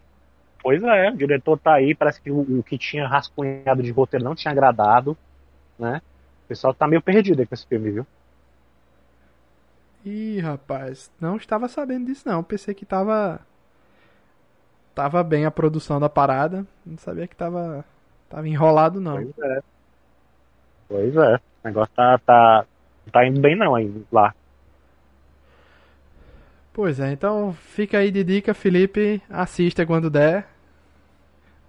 [0.60, 4.24] Pois é, o diretor tá aí, parece que o, o que tinha rascunhado de roteiro
[4.24, 5.16] não tinha agradado,
[5.78, 6.02] né?
[6.46, 8.06] O pessoal tá meio perdido aí com esse filme, viu?
[10.04, 12.42] Ih, rapaz, não estava sabendo disso não.
[12.42, 13.40] Pensei que tava.
[14.94, 16.66] Tava bem a produção da parada.
[16.84, 17.84] Não sabia que tava.
[18.28, 19.14] Tava enrolado não.
[19.14, 19.62] Pois é.
[20.88, 21.34] Pois é.
[21.36, 22.66] O negócio tá, tá,
[23.10, 24.34] tá indo bem não aí lá.
[26.72, 29.22] Pois é, então fica aí de dica, Felipe.
[29.28, 30.46] Assista quando der.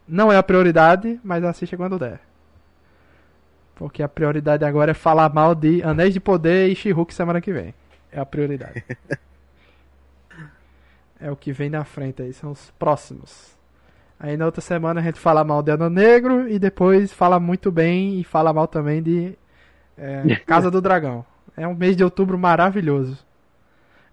[0.08, 2.20] Não é a prioridade, mas assista quando der.
[3.76, 7.52] Porque a prioridade agora é falar mal de Anéis de Poder e She-Hulk semana que
[7.52, 7.74] vem.
[8.12, 8.84] É a prioridade.
[11.24, 13.58] é o que vem na frente aí, são os próximos.
[14.20, 17.72] Aí na outra semana a gente fala mal de Ano Negro e depois fala muito
[17.72, 19.38] bem e fala mal também de
[19.98, 21.26] é, Casa do Dragão.
[21.56, 23.18] É um mês de outubro maravilhoso.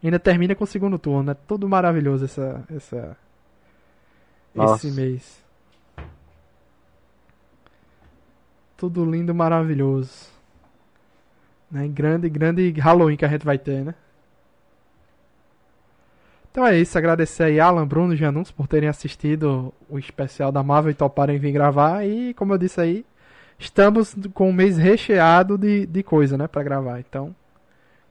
[0.03, 1.33] Ainda termina com o segundo turno.
[1.33, 3.17] É tudo maravilhoso essa, essa,
[4.55, 4.87] Nossa.
[4.87, 5.45] esse mês.
[8.77, 10.29] Tudo lindo, maravilhoso.
[11.71, 11.89] Né?
[11.89, 13.95] Grande, grande Halloween que a gente vai ter, né?
[16.51, 20.63] Então é isso, agradecer aí Alan, Bruno e Janus por terem assistido o especial da
[20.63, 22.05] Marvel e toparem vir gravar.
[22.05, 23.07] E como eu disse aí,
[23.59, 26.99] estamos com um mês recheado de, de coisa, né, pra gravar.
[26.99, 27.35] Então,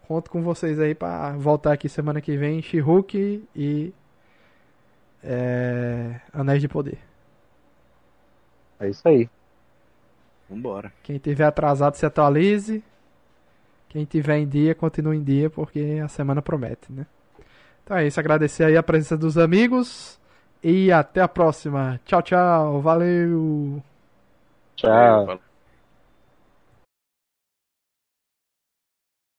[0.08, 3.94] conto com vocês aí pra voltar aqui semana que vem, She-Hulk e
[5.22, 6.98] é, Anéis de Poder.
[8.80, 9.30] É isso aí.
[10.50, 10.94] Vambora.
[11.04, 12.82] Quem tiver atrasado se atualize.
[13.90, 17.06] Quem tiver em dia, continue em dia, porque a semana promete, né?
[17.90, 20.20] Então é isso, agradecer aí a presença dos amigos
[20.64, 22.00] e até a próxima.
[22.06, 23.82] Tchau, tchau, valeu!
[24.76, 25.40] Tchau.